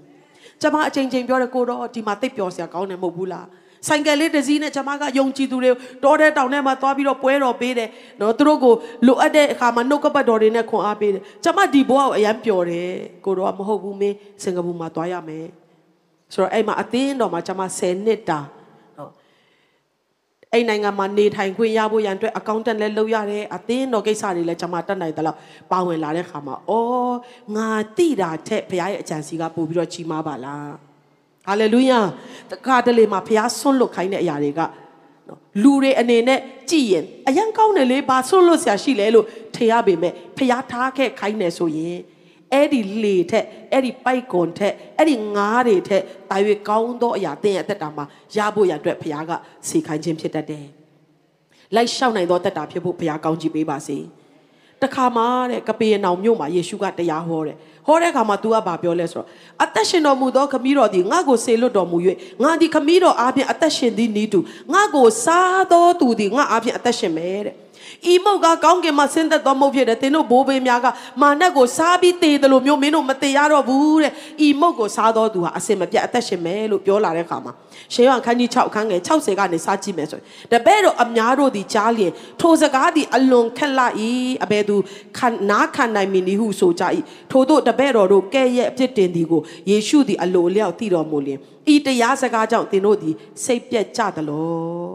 [0.61, 3.45] ကျွန်မအချိန်ချင်းပြောတယ်ကိုတော့ဒီမှာတိတ်ပျော်စရာကောင်းတယ်မဟုတ်ဘူးလား
[3.87, 5.71] ဆိုင်ကယ်လေးတစ်စီးနဲ့ကျွန်မကယုံကြည်သူတွေ
[6.03, 7.89] တောထဲတောင်ထဲမှာသွားပြီးတော့ပွဲတော်ပေးတယ်
[8.21, 8.73] နော်သူတို့ကို
[9.07, 12.89] လိုအပ်တဲ့အခါမှာနှုတ်ကပတ်တော်တွေနဲ့ခွန်အားပေးတယ်ကျွန်မဒီဘဝကိုအရန်ပျော်တယ်
[13.25, 15.45] ကိုတော့မဟုတ်ဘူးမင်းစင်ကာပူမှာသွားရမယ်
[16.33, 18.39] ဆိုတော့အဲ့မှာအသင်းတော်မှာကျွန်မ10နှစ်တာ
[18.97, 19.11] နော်
[20.51, 25.37] အဲ့နိုင်ငံမှာနေထိုင်ခွင့်ရဖို့ရန်အတွက်အကောင့်တန်လည်းလုပ်ရတယ်အသင်းတော်ကိစ္စတွေလည်းကျွန်မတက်နိုင်တယ်လို့
[25.71, 27.15] ပါဝင်လာတဲ့ခါမှာအော်
[27.55, 27.67] ငါ
[27.97, 30.93] တိတာထက်ဘုရားရဲ့အကြံစီကပို့ပြီးတော့ကြီးမားပါလား
[31.47, 31.99] ဟာလေလုယာ
[32.51, 34.71] တခါတလေမှာဖះဆွန့်လွတ်ခိုင်းတဲ့အရာတွေကနော်
[35.63, 36.39] လူတွေအနေနဲ့
[36.69, 39.25] ကြည်ရင်အရန်ကောင်းတယ်လေဘာဆွန့်လွတ်ဆရာရှိလဲလို့
[39.55, 41.99] ထင်ရပေမဲ့ဖះထားခဲ့ခိုင်းတယ်ဆိုရင်
[42.53, 46.37] အဲ့ဒီလေထက်အဲ့ဒီပိုက်ကွန်ထက်အဲ့ဒီငါးတွေထက်တာ၍
[46.69, 48.05] ကောင်းသောအရာသင်ရဲ့အသက်တာမှာ
[48.37, 49.31] ရဖို့ရအတွက်ဖះက
[49.67, 50.65] စီခိုင်းခြင်းဖြစ်တတ်တယ်
[51.75, 53.97] လိုက်လျှောက်နိုင်သောတက်တာဖြစ်ဖို့ဘုရားကောင်းချီးပေးပါစေ
[54.81, 59.27] တခါမှတဲ့ကပေနောင်မြို့မှာယေရှုကတရားဟောတယ် ဟောတဲ့အခါမှာ तू ကဘာပြောလဲဆိုတော့
[59.63, 61.97] အသက်ရှင်တော်မူသောခမည်းတော်သည်ငါ့ကိုဆေလွတ်တော်မူ၍
[62.43, 64.39] ငါသည်ခမည်းတော်အားဖြင့်အသက်ရှင်သည်နီးတူ
[64.73, 67.55] ငါ့ကိုစားတော်သူသည်ငါအားဖြင့်အသက်ရှင်မယ်တဲ့
[68.11, 70.87] ဤမုတ်ကကောင်းကင်မှာဆင်းသက်သောမုတ်ဖြစ်တယ်သင်တို့ဘိုးဘေးများက
[71.21, 74.13] မာနက်ကိုစားပြီးတည်တယ်လို့မျိုးမင်းတို့မတည်ရတော့ဘူးတဲ့
[74.45, 77.53] ဤမုတ်ကိုစားတော်သူဟာအစင်မပြတ်အသက်ရှင်မယ်လို့ပြောလာတဲ့အခါမှာ
[77.93, 83.87] ရှေးရန်ခန်းကြီး6ခန်းငယ်60ကနေစားကြည့်မယ်ဆိုရင်တပည့်တော်အများတို့သည်ကြားလျင်ထိုစကားသည်အလွန်ခက်လာ၏
[84.43, 84.75] အဘယ်သူ
[85.17, 86.83] ခံနားခံနိုင်မည်နည်းဟုဆိုကြ၏
[87.31, 91.39] ထို့သောတပည့်တော်တို့ကဲ့ရဲ့အပြစ်တင်သည်ကိုယေရှုသည်အလိုလျောက်သိတော်မူလျင်
[91.73, 94.89] ဤတရားစကားကြောင့်သင်တို့သည်စိတ်ပြက်ကြသလော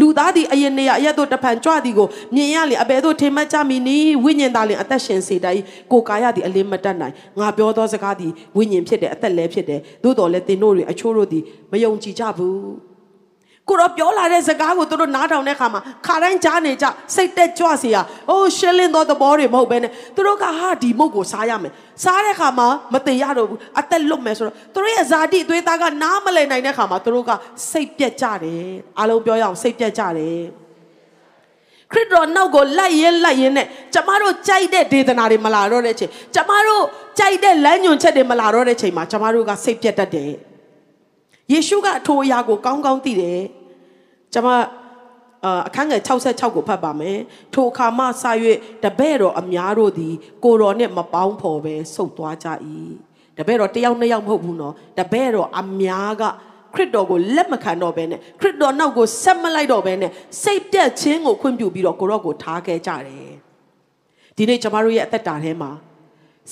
[0.00, 5.54] လူသားသည်အရင်နေရအရက်တို့တဖန်ကြွသည်ကိုမြင်ရလေအဘယ်သို့ထင်မှတ်ကြမည်နည်းဝိညာဉ်သားလင်အသက်ရှင်စေတတ်၏
[5.92, 11.42] ကိုယ်ကာယသည်အလင်းမတတ်နိုင်ငါပြောသောစကားသည်ဝိညာဉ်ဖြစ်တယ်အသက်လည်းဖြစ်တယ်သို့တော်လည်းသင်တို့တွေအချို့တို့သည်
[11.72, 12.93] မယုံကြည်ကြဘူး
[13.68, 17.96] ကိုတော့ပြောလာတဲ့စကားကိုသူတို့နားထောင်တဲ့အခါမှာခါတိုင်းကြားနေကြစိတ်တက်ကြွစေရ။
[18.30, 21.72] အိုးရှင်းလင်းသောသဘောတွေမဟုတ်ဘဲနဲ့သူတို့ကဟာဒီမုတ်ကိုစားရမယ်။
[22.04, 27.30] စားတဲ့အခါမှာမတည်ရတော့ဘူး။အသက်လွတ်မယ်ဆိုတော့သူတို့ရဲ့ဇာတိအသွေးသားကနားမလည်နိုင်တဲ့အခါမှာသူတို့က
[27.70, 28.66] စိတ်ပြက်ကြတယ်။
[28.98, 30.42] အားလုံးပြောရအောင်စိတ်ပြက်ကြတယ်။
[31.92, 36.82] ခရစ်တော်နောက်ကိုလိုက်ရင်လိုက်ရင်နဲ့ကျမတို့ကြိုက်တဲ့ဒေသနာတွေမလာတော့တဲ့ချိန်ကျမတို့
[37.18, 40.32] ကြိုက်တဲ့လမ်းညွန်ချက်တွေမလာတော့တဲ့ချိန်မှာကျမတို့ကစိတ်ပြက်တတ်တယ်။
[41.52, 43.42] ယေရှုကအထိုအရာကိုကောင်းကောင်းသိတယ်
[44.32, 44.48] ကျွန်မ
[45.68, 47.18] အခန်းငယ်66ကိုဖတ်ပါမယ်
[47.54, 48.24] ထိုအခါမှစ၍
[48.84, 50.14] တပည့်တော်အများတို့သည်
[50.44, 52.48] ကိုတော်နဲ့မပေါင်းဖော်ပဲဆုတ်သွားကြ၏
[53.38, 56.22] တပည့်တော်တယောက်နှစ်ယောက်မဟုတ်ဘူးနော်တပည့်တော်အများက
[56.74, 60.10] ခရစ်တော်ကိုလက်မခံတော့ဘဲနဲ့ခရစ်တော်နောက်ကိုဆက်မလိုက်တော့ဘဲနဲ့
[60.42, 63.32] စိတ်တက်ခြင်းကိုခွင့်ပြုပြီးတော့ကိုရော့ကိုထားခဲ့ကြတယ်
[64.36, 65.70] ဒီနေ့ကျမတို့ရဲ့အသက်တာထဲမှာ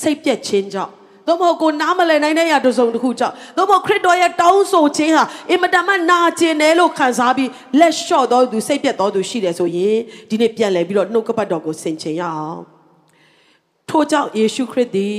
[0.01, 0.93] စိတ်ပြက်ခြင်းကြောင့်
[1.27, 7.51] သို့မဟုတ်ကိုနားမလည်နိုင်တဲ့ရာတစ်စုံတစ်ခုကြောင့်သို့မဟုတ်ခရစ်တော်ရဲ့တောင်းဆိုခြင်းဟာအင်မတန်မှနာကျင်တယ်လို့ခံစားပြီး
[7.81, 9.97] လက်လျှော့တော်သူစိတ်ပြတ်တော်သူရှိတယ်ဆိုရင်
[10.29, 12.61] ဒီနေ့ပြန်လဲပြီးတော့နှုတ်ကပတ်တော်ကိုဆင်ခြင်ရအောင်
[13.91, 15.19] ထို့ကြောင့်ယေရှုခရစ်သည်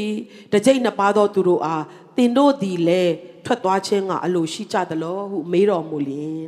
[0.54, 1.84] တကြိတ်နှစ်ပါးသောသူတို့အား
[2.18, 3.14] သင်တို့သည်လည်း
[3.46, 6.46] ထွက်သွားခြင်းကအလိုရှိကြသလိုဟုမေးတော်မူလျင်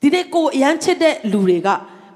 [0.00, 1.68] ဒီနေ့ကိုအရန်ချစ်တဲ့လူတွေက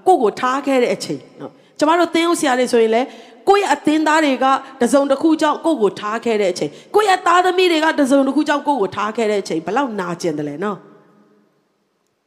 [0.06, 3.06] ကိုကိုထားခဲ့တဲ့အချိန်နော်ကျမတို့သင်ဥဆရာတွေဆိုရင်လည်း
[3.48, 4.46] ကိုယ့်ရဲ့အသင်းသားတွေက
[4.82, 10.78] တစုံတစ်ခုကြောင့်ကိုယ့်ကိုထားခဲ့တဲ့အချိန်ကိုယ့်ရဲ့သားသမီးတွေကတစုံတစ်ခုကြောင့်ကိုယ့်ကိုထားခဲ့တဲ့အချိန်ဘလောက်နာကျင်တယ်လဲနော်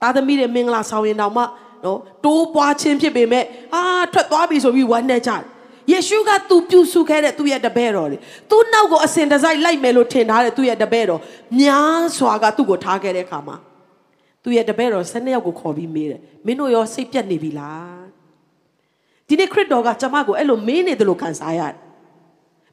[0.01, 1.43] သားသမီးတွေမင်္ဂလာဆောင်ရင်တောင်မှ
[1.85, 3.45] နော်တိုးပွားခြင်းဖြစ်ပေမဲ့
[3.75, 5.43] အာထွက်သွားပြီဆိုပြီးဝမ်းနေကြတယ်
[5.91, 8.17] ယေရှုကသူပြုစုခဲ့တဲ့သူ့ရဲ့တပည့်တော်တွေ
[8.49, 11.21] သူ့နောက်ကိုအစဉ်တစိုက်လိုက်မယ်လို့ထင်ထားတဲ့သူ့ရဲ့တပည့်တော်
[11.61, 13.55] များစွာကသူ့ကိုထားခဲ့တဲ့အခါမှာ
[14.43, 18.20] သူ့ရဲ့တပည့်တော်၁၂ယောက်ကိုခေါ်ပြီးမေးတယ်မင်းတို့ရောစိတ်ပြတ်နေပြီလား
[19.31, 21.75] ဒီနေ့ခရစ်တော်ကကျမကိုအဲ့လိုမင်းနေတယ်လို့ခံစားရတယ်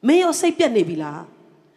[0.07, 1.21] မင်းရောစိတ်ပြက်နေပြီလား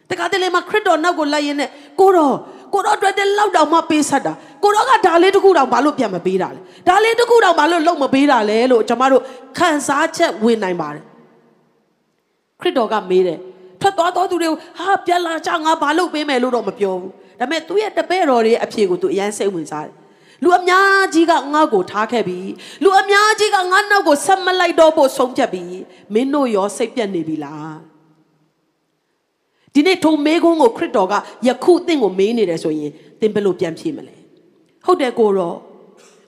[0.09, 1.69] တခါတလေမှာခရစ်တော်နောက်ကိုလိုက်ရင်နဲ့
[1.99, 2.35] ကိုတော်
[2.73, 9.21] ကိုတော်အတွက်တလောက်တောင်မှပေးဆက်တာကိုတော်ကဒါလေးတစ်ခုတောင်ဘာလို့ပြန်မပေးတာလဲဒါလေးတစ်ခုတောင်ဘာလို့လုံမပေးတာလဲလို့ကျမတို့
[9.57, 11.03] ခံစားချက်ဝင်နိုင်ပါတယ်
[12.61, 13.39] ခရစ်တော်ကမေးတယ်
[13.81, 19.93] ထွက်သွားတော်သူတွေကိုဟာပြန်လာကြငါဘာလို့ပေးမယ်လို့တော့မပြောဘူးဒါပေမဲ့သူ့ရဲ့တပည့်တော်တွေရဲ့အဖြေကိုသူအယမ်းစိတ်ဝင်စားတယ်
[20.43, 22.39] လူအများကြီးကငါ့ကိုထားခဲ့ပြီ
[22.83, 25.63] လူအများကြီးကငါနောက်ကိုဆက်မလိုက်တော့ဖို့ဆုံးဖြတ်ပြီ
[26.13, 27.75] မင်းတို့ရောစိတ်ပြတ်နေပြီလား
[29.73, 31.13] ဒီနေ့ထုံမေးခွန်းကိုခရစ်တော်က
[31.47, 34.15] ယခုသင်ကိုမေးနေတယ်ဆိုရင်သင်ဘယ်လိုပြန်ဖြေမလဲ
[34.85, 35.53] ဟုတ်တယ်ကိုရော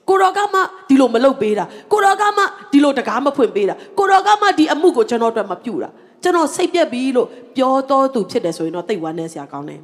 [0.08, 2.42] ကိုရောကမှဒီလိုမလုပ်ပေးတာကိုရောကမှ
[2.72, 5.90] ဒီလိုတကားမဖွင့်ပေးတာကိုရောကမှဒီအမှုကိုကျွန်တော်အတွက်မပြုတာ
[6.22, 9.80] ကျွန်တော်စိတ်ပြက်ပြီလို့ပြောတော်သူဖြစ်တယ်ဆိုရင်တော့တိတ်ဝမ်းနေစရာကောင်းတယ်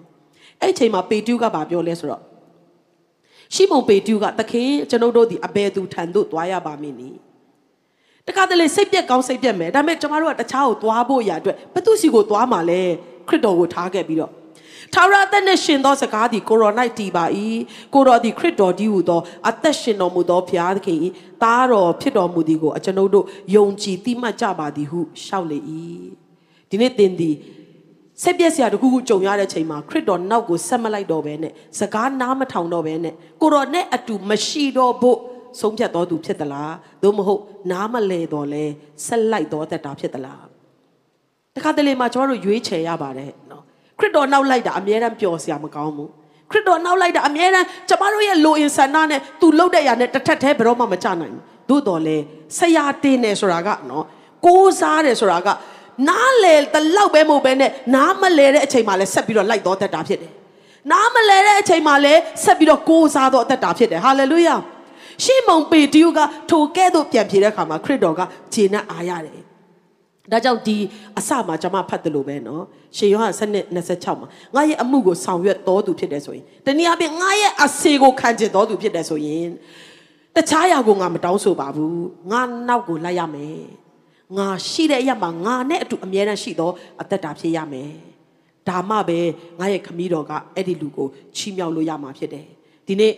[0.61, 2.23] အဲ့အချိန်မှာပေတူးကဘာပြောလဲဆိုတော့
[3.55, 7.19] ရှိမုန်ပေတူးကသခင်ကျွန်ုပ်တို့ဒီအဘယ်သူထံသို့သွားရပါမည်နည်း
[8.27, 12.81] တခါတလေစိတ်ပြက်ကောင်းစိတ်ပြက်မယ်ဒါပေမဲ့ကျမတို့ကတခြားကိုသွားဖို့ရာအတွက်ဘသူစီကိုသွားမှာလဲ
[13.29, 14.33] ခရစ်တော်ကိုထားခဲ့ပြီးတော့
[14.95, 17.25] ထာဝရအသက်နဲ့ရှင်သောစကားသည်ကိုရော၌တည်ပါ၏
[17.95, 20.99] ကိုရောသည်ခရစ်တော်ဒီဟုသောအသက်ရှင်တော်မူသောဘုရားသခင်၏
[21.43, 23.25] သားတော်ဖြစ်တော်မူသည်ကိုအကျွန်ုပ်တို့
[23.57, 25.59] ယုံကြည်သိမှတ်ကြပါသည်ဟုရှောက်လေ၏
[26.71, 27.35] ဒီနေ့သင်သည်
[28.21, 35.19] ဆက်ပြက်စရာတခုခုကြုံရတဲ့ချိန်မှာခရစ်တော်နောက်ကိုဆက်မလိုက်တော့ဘဲနဲ့စကားနားမထောင်တော့ဘဲနဲ့ကိုတော်နဲ့အတူမရှိတော့ဖို့
[35.61, 37.41] ဆုံးဖြတ်တော်သူဖြစ်သလားသို့မဟုတ်
[37.71, 38.65] နားမလဲတော့လဲ
[39.07, 40.45] ဆက်လိုက်တော့တတ်တာဖြစ်သလား
[41.57, 43.63] တခါတလေမှာကျွန်တော်တို့ရွေးချယ်ရပါတယ်နော်
[43.99, 46.11] ခရစ်တော်နောက်လိုက်တာအမြဲတမ်းပျော်စရာမကောင်းဘူး
[46.51, 52.17] ခရစ်တော်နောက်လိုက်တာအမြဲတမ်းကျမတို့ရဲ့လိုအင်ဆန္ဒနဲ့သူလှုပ်တဲ့ຢာနဲ့တစ်ထက်တည်းဘယ်တော့မှမကြနိုင်ဘူးသို့တော်လဲ
[52.59, 54.05] ဆရာတင်နေဆိုတာကနော်
[54.47, 55.49] ကိုးစားတယ်ဆိုတာက
[56.10, 60.32] နားလေတလောက်ပဲမဟုတ်ပဲနဲ့နားမလဲတဲ့အချိန်မှာလည်းဆက်ပြီးတော့လိုက်တော့တတ်တာဖြစ်တယ်။
[60.92, 64.56] နားမလဲတဲ့အချိန်မှာလည်းဆက်ပြီးတော့ကိုးစားတော့တတ်တာဖြစ်တယ်။ဟာလေလုယာ။
[65.24, 66.20] ရှေးမုံပေတျူက
[66.50, 68.22] ထိုကဲ့သို့ပြန်ပြေတဲ့အခါမှာခရစ်တော်က
[68.54, 69.40] ခြေနဲ့အားရတယ်။
[70.32, 70.78] ဒါကြောင့်ဒီ
[71.18, 72.62] အစမှာကျွန်မဖတ်တယ်လို့ပဲเนาะ
[72.98, 79.50] ရှေယောဟန်7:26မှာငါရဲ့အမှုကိုဆောင်ရွက်တော်သူဖြစ်တယ်ဆိုရင်တနည်းအားဖြင့်ငါရဲ့အစေကိုခံကျင်တော်သူဖြစ်တယ်ဆိုရင်
[80.36, 81.98] တခြားအရာကိုငါမတောင်းဆိုပါဘူး
[82.32, 83.62] ငါနောက်ကိုလိုက်ရမယ်
[84.39, 86.71] ငါရှိတဲ့အရာမှာငါနဲ့အတူအမြဲတမ်းရှိသော
[87.03, 87.91] အသက်တာဖြစ်ရမယ်
[88.69, 89.19] ဒါမှပဲ
[89.61, 92.47] ငါရဲ့ခမည်းတော်ကအဲ့ဒီလူကိုချီးမြှောက်လို့ရမှာဖြစ်တယ်
[92.87, 93.13] ဒီနေ့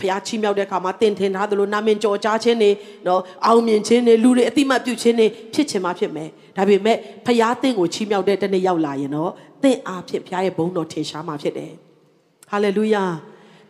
[0.00, 2.70] ဖះချီးမြှောက်တဲ့အခါမှာတင်ထင်ထားသလိုနာမည်ကြော်ကြားခြင်းတွေ
[3.06, 6.96] နော်အောင်မြင်ခြင်းတွေလူတွေအတိမတ်ပြုခြင်းတွေဖြစ်ချင်မှဖြစ်မယ်ဒါပေမဲ့
[7.26, 9.30] ဖះသင်ကိုချီးမြှောက်တဲ့တနေ့ရောက်လာရင်တော့
[9.62, 11.72] သင်အားဖြင့်ဖះရဲ့ဘုန်းတော်ထင်ရှားမှဖြစ်တယ်
[12.50, 13.04] ဟာလေလုယာ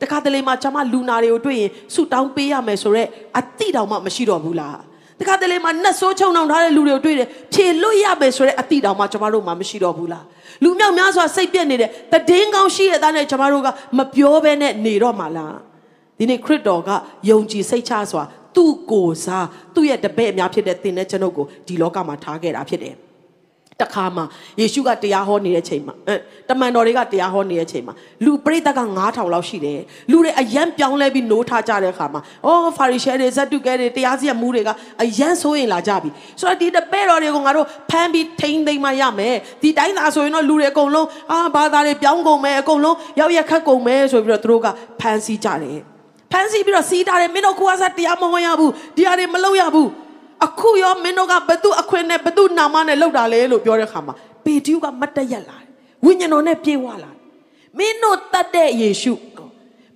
[0.01, 4.79] တခါတလေမှာကျွန်မလူနာတွေကိုတွေ့ရင်ဆုတောင်းပေးရမယ်ဆိုတော့အတိတောင်မှမရှိတော့ဘူးလား
[5.21, 10.25] တခါတလေမှာနှက်ဆိုးချုံနှောင်ထားတဲ့လူတွေကိုတွေ့တယ်ဖြေလွတ်ရမယ်ဆိုတဲ့အတိတောင်မှကျွန်မတို့မှမရှိတော့ဘူးလား
[10.63, 11.91] လူမြောက်များစွာစိတ်ပြက်နေတဲ့
[12.29, 13.69] တည်င်းကောင်းရှိတဲ့သားနဲ့ကျွန်မတို့က
[13.99, 15.57] မပြောဘဲနဲ့နေတော့မှလား
[16.19, 16.91] ဒီနေ့ခရစ်တော်က
[17.31, 18.23] ယုံကြည်စိတ်ချစွာ
[18.57, 22.97] သူ့ကိုယ်စားသူ့ရဲ့တပည့်အများဖြစ်တဲ့သင်တဲ့ကျွန်ုပ်ကိုဒီလောကမှာထားခဲ့တာဖြစ်တယ်
[23.83, 24.23] တခါမှ
[24.61, 26.15] ယေရှုကတရားဟောနေတဲ့ချိန်မှာအဲ
[26.49, 34.71] တမန်တော်တွေကတရားဟောနေတဲ့ချိန်မှာလူပရိသတ်က9000လောက်ရှိတယ်လူတွေအယံပြောင်းလဲပြီးနိုးထားကြတဲ့အခါမှာအော်ဖာရီရှဲတွေဇက်တုကဲတွေတရားစီရင်မှုတွေက
[35.03, 36.11] အယံဆိုရင်လာကြပြီ
[36.41, 44.67] ဆိုတော့ဒီတပည့်တော်တွေကိုငါတို့ဖမ်းပြီးထိန်းသိမ်းမှရမယ်ဒီတိုင်းသာဆိုရင်တော့လူတွေအကုန်လုံးအာဘာသာတွေပြောင်းကုန်မယ်အကုန်လုံးရောက်ရက်ခတ်ကုန်မယ်ဆိုပြီးတော့သူတို့က
[45.01, 45.81] ဖမ်းဆီးကြတယ်
[46.33, 49.89] ဖမ်းဆီးပြီးတော့စီးထားတယ်မင်းတို့ကိုယ်စားတရားမဝင်ရဘူးဒီဟာတွေမလုပ်ရဘူး
[50.47, 54.15] အခုရောမင်းတို့ကဘသူအခွင့်နဲ့ဘသူနာမနဲ့လောက်တာလဲလို့ပြောတဲ့ခါမှာ
[54.45, 55.69] ပေတျုကမတ်တရက်လာတယ်
[56.05, 57.17] ဝိညာဉ်တော်နဲ့ပြေးဝလာတယ်
[57.79, 59.15] မင်းတို့တတ်တဲ့ယေရှု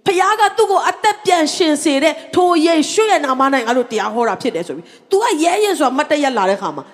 [0.07, 6.85] ဖခင်ကသူ့ကိုအသက်ပြန်ရှင်စေတဲ့ထိုယေရှုရဲ့နာမ၌ငါတို့တရားဟောတာဖြစ်တယ်ဆိုပြီး तू ကရဲရဲဆိုတာမတ်တရက်လာတဲ့ခါမှာ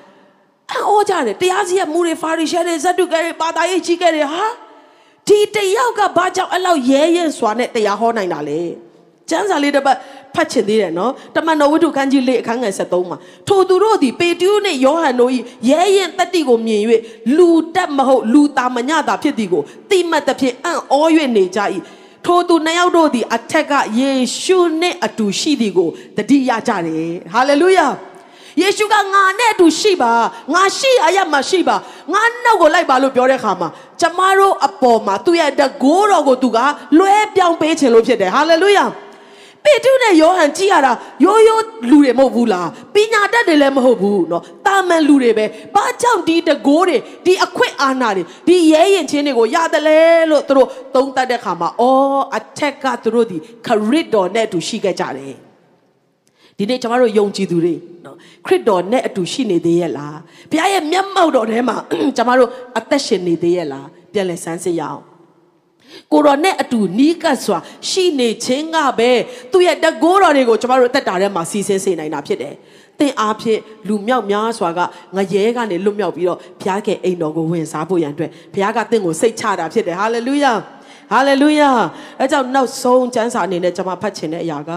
[0.72, 4.44] အော်ကြတယ်တရားစီရဲ့မူတွေဖာရီရှဲတွေဇတ်တုကဲတွေပါတာရေးကြီးခဲ့တယ်ဟာ
[5.28, 8.60] ဒီတယောက်ကဘာကြောင့်အဲ့လောက်ရဲရဲစွာနဲ့တရားဟောနိုင်တာလဲ
[9.30, 9.96] ကျမ်းစာလေးတစ်ပတ်
[10.34, 13.18] ဖတ်ချင်သေးတယ်နော်တမန်တော်ဝတ္ထုခန်းကြီးလေးအခန်းငယ်73မှာ
[13.48, 15.30] ထိုသူတို့သည်ပေတျုနှင့်ယောဟန်တို့၏
[15.70, 16.82] ရဲရင်တတိကိုမြင်၍
[17.36, 21.00] လူတက်မဟုတ်လူတာမညတာဖြစ်သည်ကိုတိမှတ်သဖြင့်အံ့ဩ၍
[21.36, 21.60] နေကြ၏
[22.26, 24.10] ထိုသူနှစ်ယောက်တို့သည်အထက်ကယေ
[24.42, 27.88] ရှုနှင့်အတူရှိသည်ကိုတတိယကြတယ်ဟာလေလုယာ
[28.60, 30.12] ယေရှုကငါနဲ့အတူရှိပါ
[30.54, 31.76] ငါရှိအရမှာရှိပါ
[32.12, 33.68] ငါနောက်ကိုလိုက်ပါလို့ပြောတဲ့ခါမှာ
[34.00, 36.58] ကျမတို့အပေါ်မှာသူ့ရဲ့တကိုးတော်ကိုသူက
[36.98, 38.84] လွှဲပြောင်းပေးခြင်းလို့ဖြစ်တယ်ဟာလေလုယာ
[39.65, 40.91] ပေတုနဲ့ယောဟန်ကြည့်ရတာ
[41.25, 45.45] ရိုးရိုးလူတွေမဟုတ်ဘူးလားပညာတတ်တွေလည်းမဟုတ်ဘူးเนาะတာမန်လူတွေပဲ
[45.75, 49.99] ဘာကြောင့်ဒီတကိုးတွေဒီအခွင့်အာဏာတွေဒီရဲရင်ချင်းတွေကိုရတယ်လဲ
[50.29, 55.35] လို့သူတို့သုံးသပ်တဲ့ခါမှာအော်အထက်ကသူတို့ဒီခရစ်တော်နဲ့အတူရှိခဲ့ကြတယ်
[56.57, 60.17] ဒီနေ့ကျွန်တော်တို့ယုံကြည်သူတွေနော်ခရစ်တော်နဲ့အတူရှိနေသေးရဲ့လား
[60.51, 61.75] ဘုရားရဲ့မျက်မှောက်တော်ထဲမှာ
[62.17, 65.01] ကျွန်တော်တို့အသက်ရှင်နေသေးရဲ့လားပြန်လည်စမ်းစစ်ရအောင်
[66.12, 69.10] ကိုတော်နဲ့အတူနီးကပ်စွာရှိနေခြင်းကပဲ
[69.52, 72.54] သူ့ရဲ့တကိုးတော်တွေကိုကျမတို့အသက်တာထဲမှာစီစဉ်စေနိုင်တာဖြစ်တယ်။
[72.98, 74.80] သင်အားဖြင့်လူမြောက်များစွာက
[75.16, 80.52] ငရဲကနေလွတ်မြောက်ပြီးတော့ဘုရားကအိမ်တော်ကိုဝင်စားဖို့ရန်အတွက်ဘုရားကသင်ကိုစိတ်ချတာဖြစ်တယ်။ဟာလေလုယာ။
[81.12, 81.70] ဟာလေလုယာ။
[82.20, 84.72] အဲကြောင့်နောက်ဆုံးကျမ်းစာအနေနဲ့ကျွန်မဖတ်ချင်တဲ့အရာက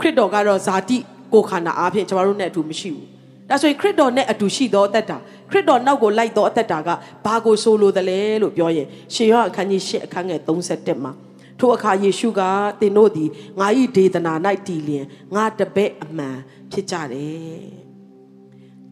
[0.00, 0.98] ခရစ်တော်ကတော့ဇာတိ
[1.32, 3.06] ကိုခန္ဓာအားဖြင့်ကျွန်တော်တို့နဲ့အတူမရှိဘူး။
[3.48, 5.18] ဒါဆိုရင်ခရစ်တော်နဲ့အတူရှိသောအသက်တာ
[5.50, 6.88] ခရစ်တော်နောက်ကိုလိုက်သောအသက်တာက
[7.24, 11.12] ဘာကိုဆိုလိုသလဲလို့ပြောရင်ရှေယောအခန်းကြီး၈အခန်းငယ်31မှာ
[11.58, 12.40] ထိုအခါယေရှုက
[12.80, 13.28] သင်တို့သည်
[13.60, 14.34] ငါ၏ဒေသနာ၌
[14.66, 16.36] တည်လျင်ငါတပည့်အမှန်
[16.72, 17.90] ဖြစ်ကြတယ်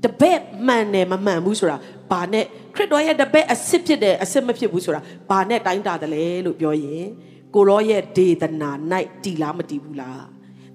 [0.04, 1.76] တပည့်မှန်တယ်မမှန်ဘူးဆိုတာ
[2.10, 2.44] ဘာနဲ့
[2.74, 5.00] ခရစ်တော်ရဲ့တပည့်အစ်စ်ဖြစ်တယ်အစ်စ်မဖြစ်ဘူးဆိုတာ
[5.30, 7.06] ဘာနဲ့တိုင်းတာတယ်လဲလို့ပြောရင်
[7.54, 8.70] ကိုရောရဲ့ဒေသနာ၌
[9.24, 10.24] တည်လားမတည်ဘူးလား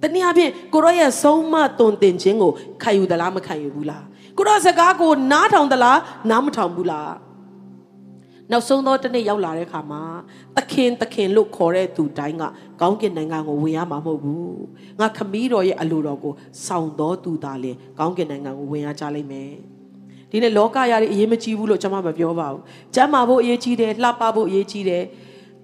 [0.02, 2.52] တနည်းအားဖြင့်ကိုရောရဲ့ဆုံးမတုံတင်ခြင်းကို
[2.84, 4.04] ခံယူသလားမခံယူဘူးလား
[4.38, 7.14] ကိုရောစကားကိုနားထောင်သလားနားမထောင်ဘူးလား
[8.52, 10.02] နောက်ဆုံးသောတနေ့ရောက်လာတဲ့အခါမှာ
[10.56, 12.44] သခင်သခင်လို့ခေါ်တဲ့သူတိုင်းက
[12.82, 14.58] ကောင်းကင်နိုင်ငံကိုဝင်ရမှာမဟုတ်ဘူး
[15.00, 16.34] ငါခမည်းတော်ရဲ့အလိုတော်ကို
[16.66, 19.52] စောင့်တော်သူသားလင်ကောင်းကင်နိုင်ငံကိုဝင်ရကြလိမ့်မယ်
[20.30, 22.62] ဒီနေ့လောကရည်အရေးမကြီးဘူးလို့ကျွန်မမပြောပါဘူး
[22.96, 25.04] ကျမ်းမာဖို့အရေးကြီးတယ်လှပဖို့အရေးကြီးတယ်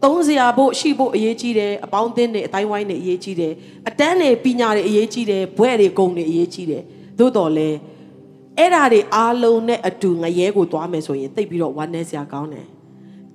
[0.03, 3.53] သုံးစရာဖို့ရှိဖို့အရေးကြီးတယ်အပေါင်းအသင်းတွေအတိုင်းဝိုင်းတွေအရေးကြီးတယ်
[3.89, 6.83] အတန်းတွေပညာတွေအရေးကြီးတယ်ဘွဲ့တွေဂုဏ်တွေအရေးကြီးတယ်
[7.19, 7.77] သို့တော်လည်း
[8.59, 12.67] အဲ့ဓာတွေအားလုံးနဲ့အတူငရဲကိုသွားမယ်ဆိုရင်တိတ်ပြီးတော့ဝမ်းနည်းစရာကောင်းတယ်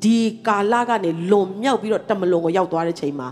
[0.02, 3.28] ဒီကာလကနေလွန်မြောက်ပြီးတော့တမလွန်ကိုရောက်သွားတဲ့ချိန်မှာ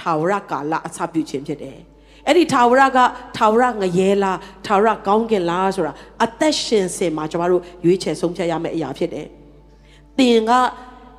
[0.00, 1.78] ထာဝရကာလအစပြုခြင်းဖြစ်တယ်
[2.26, 2.98] အဲ့ဒီထာဝရက
[3.36, 5.92] ထာဝရငရဲလားထာဝရကောင်းကင်လားဆိုတာ
[6.24, 9.26] အသက်ရှင်စင်မှာကျွန်တော်တို့ရွေးချယ်ဆုံးဖြတ်ရမယ့်အရာဖြစ်တယ်။
[10.18, 10.52] တင်က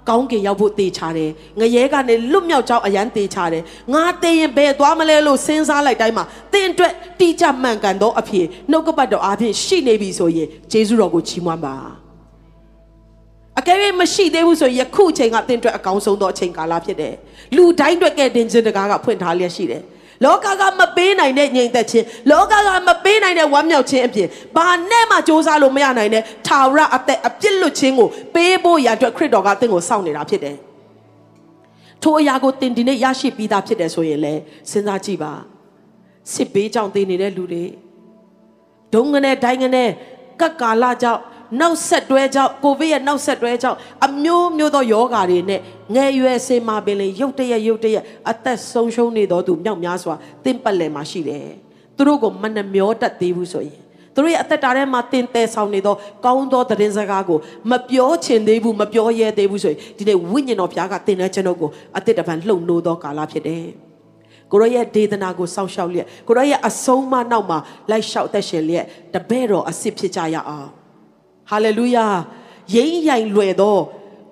[0.10, 11.76] ကောင်းကင်ရောက်ဖို့တေချာတယ်ငရဲကနေလွတ်မြောက်ကြောင်းအရန်တေချာတယ်ငါတေရင်ဘယ်သွားမလဲလို့စဉ်းစားလိုက်တိုင်းမှာတင်းအတွက်တိကျမှန်ကန်သောအဖြစ်နှုတ်ကပတ်တော်အားဖြင့်ရှိနေပြီဆိုရင်ဂျေဇုတော်ကိုချီးမွမ်းပါ
[13.60, 17.14] အကယ်၍မရှိသေးဘူးဆိုရင်ယခုအချိန်ကတင်းအတွက်အကောင်းဆုံးသောအချိန်ကာလဖြစ်တယ်
[17.56, 19.84] လူတိုင်းအတွက်ကဲတင်ခြင်းတကားကဖွင့်ထားလျက်ရှိတယ်
[20.26, 30.58] လောကကမပေးနိုင်တဲ့ငြိမ်သက်ခြင်းလောကကမပေးနိုင်တဲ့ဝမ်းမြောက်ခြင်းအပြင်ဘာနဲ့မှစ조사လို့မရနိုင်တဲ့ထာဝရအသက်အပြစ်လွတ်ခြင်းကိုပေးဖို့ရအတွက်ခရစ်တော်ကသင်ကိုစောင့်နေတာဖြစ်တယ်
[32.04, 34.42] ထိုအရာကိုတင်ဒီနေ့ရရှိပြီးသားဖြစ်တယ်ဆိုရင်လည်း
[34.72, 35.34] စဉ်းစားကြည့်ပါ
[36.34, 37.66] စစ်ဘေးကြောင့်တည်နေတဲ့လူတွေ
[38.94, 39.90] ဒုံငနဲ့ဒိုင်းငနဲ့
[40.42, 41.22] ကတ်ကာလကြောင့်
[41.60, 45.62] နောက်ဆက်တွဲကြောင့်ကိုဗစ်ရဲ့နောက်ဆက်တွဲကြောင့်အမျိုးမျိုးသောယောဂါတွေနဲ့
[45.96, 51.48] ငယ်ရွယ်စင်မာပင်လေရုတ်တရက်ရုတ်တရက်အသက်ဆုံးရှုံးနေတော်သူမြောက်များစွာတင့်ပတ်လည်မှာရှိတယ်
[51.96, 53.80] သူတို့ကိုမနှမျောတတ်သေးဘူးဆိုရင်
[54.14, 55.96] သူတို့ရဲ့အသက်တာထဲမှာတင်တယ်ဆောင်နေသော
[56.26, 57.40] ကောင်းသောသတင်းစကားကို
[57.72, 63.66] မပြောချင်သေးဘူးမပြောရဲသေးဘူးဆိုရင်ဒီနေ့ဝိညာဉ်တော်ဘုရားကတင်တဲ့ကျွန်ုပ်ကိုအသက်တပံလှုပ်နိုးသောကာလဖြစ်တယ်။
[64.52, 67.58] ကိုရရဲ့ဒေသနာကိုစောင့်ရှောက်လျက်ကိုရရဲ့အဆုံးမနောက်မှာ
[67.90, 70.70] လိုက်လျှောက်သက်ရှင်လျက်တပည့်တော်အစ်စ်ဖြစ်ကြရအောင်။
[71.50, 72.08] ဟာလေလုယာ။
[72.76, 73.78] ရိမ့်ရိုင်လွယ်သော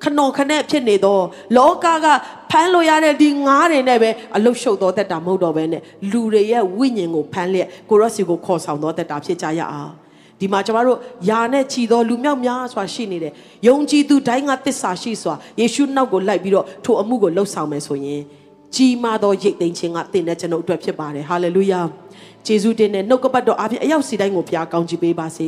[0.04, 1.20] ခနော်ခနဲ့ဖြစ်နေသော
[1.58, 2.08] လောကက
[2.50, 9.92] ဖမ်းလို့ရတဲ့ဒီငားတွေနဲ့ပဲအလုရှုပ်သောတက်တာမဟုတ်တော့ဘဲနဲ့လူတွေရဲ့ဝိညာဉ်ကိုဖမ်းလျက်ကိုရော့စီကိုခေါ်ဆောင်သောတက်တာဖြစ်ကြရအောင်
[10.40, 10.98] ဒီမှာကျမတို့
[11.30, 13.34] ယာနဲ့ချီသောလူမြောက်များစွာရှိနေတယ်
[13.68, 18.22] ယုံကြည်သူတိုင်းကတစ္ဆာရှိစွာယေရှုနောက်ကိုလိုက်ပြီးတော့ထိုအမှုကိုလှုပ်ဆောင်မယ်ဆိုရင်
[18.76, 21.82] ကြီးမားသောရိတ်သိမ်းခြင်းကတင်တဲ့ကျွန်ုပ်အတွက်ဖြစ်ပါတယ်ဟာလေလုယာ
[22.48, 25.48] ယေရှုတင်တဲ့နှုတ်ကပတ်တော်အပြင်အရောက်စီတိုင်းကိုဘုရားကောင်းချီးပေးပါစေ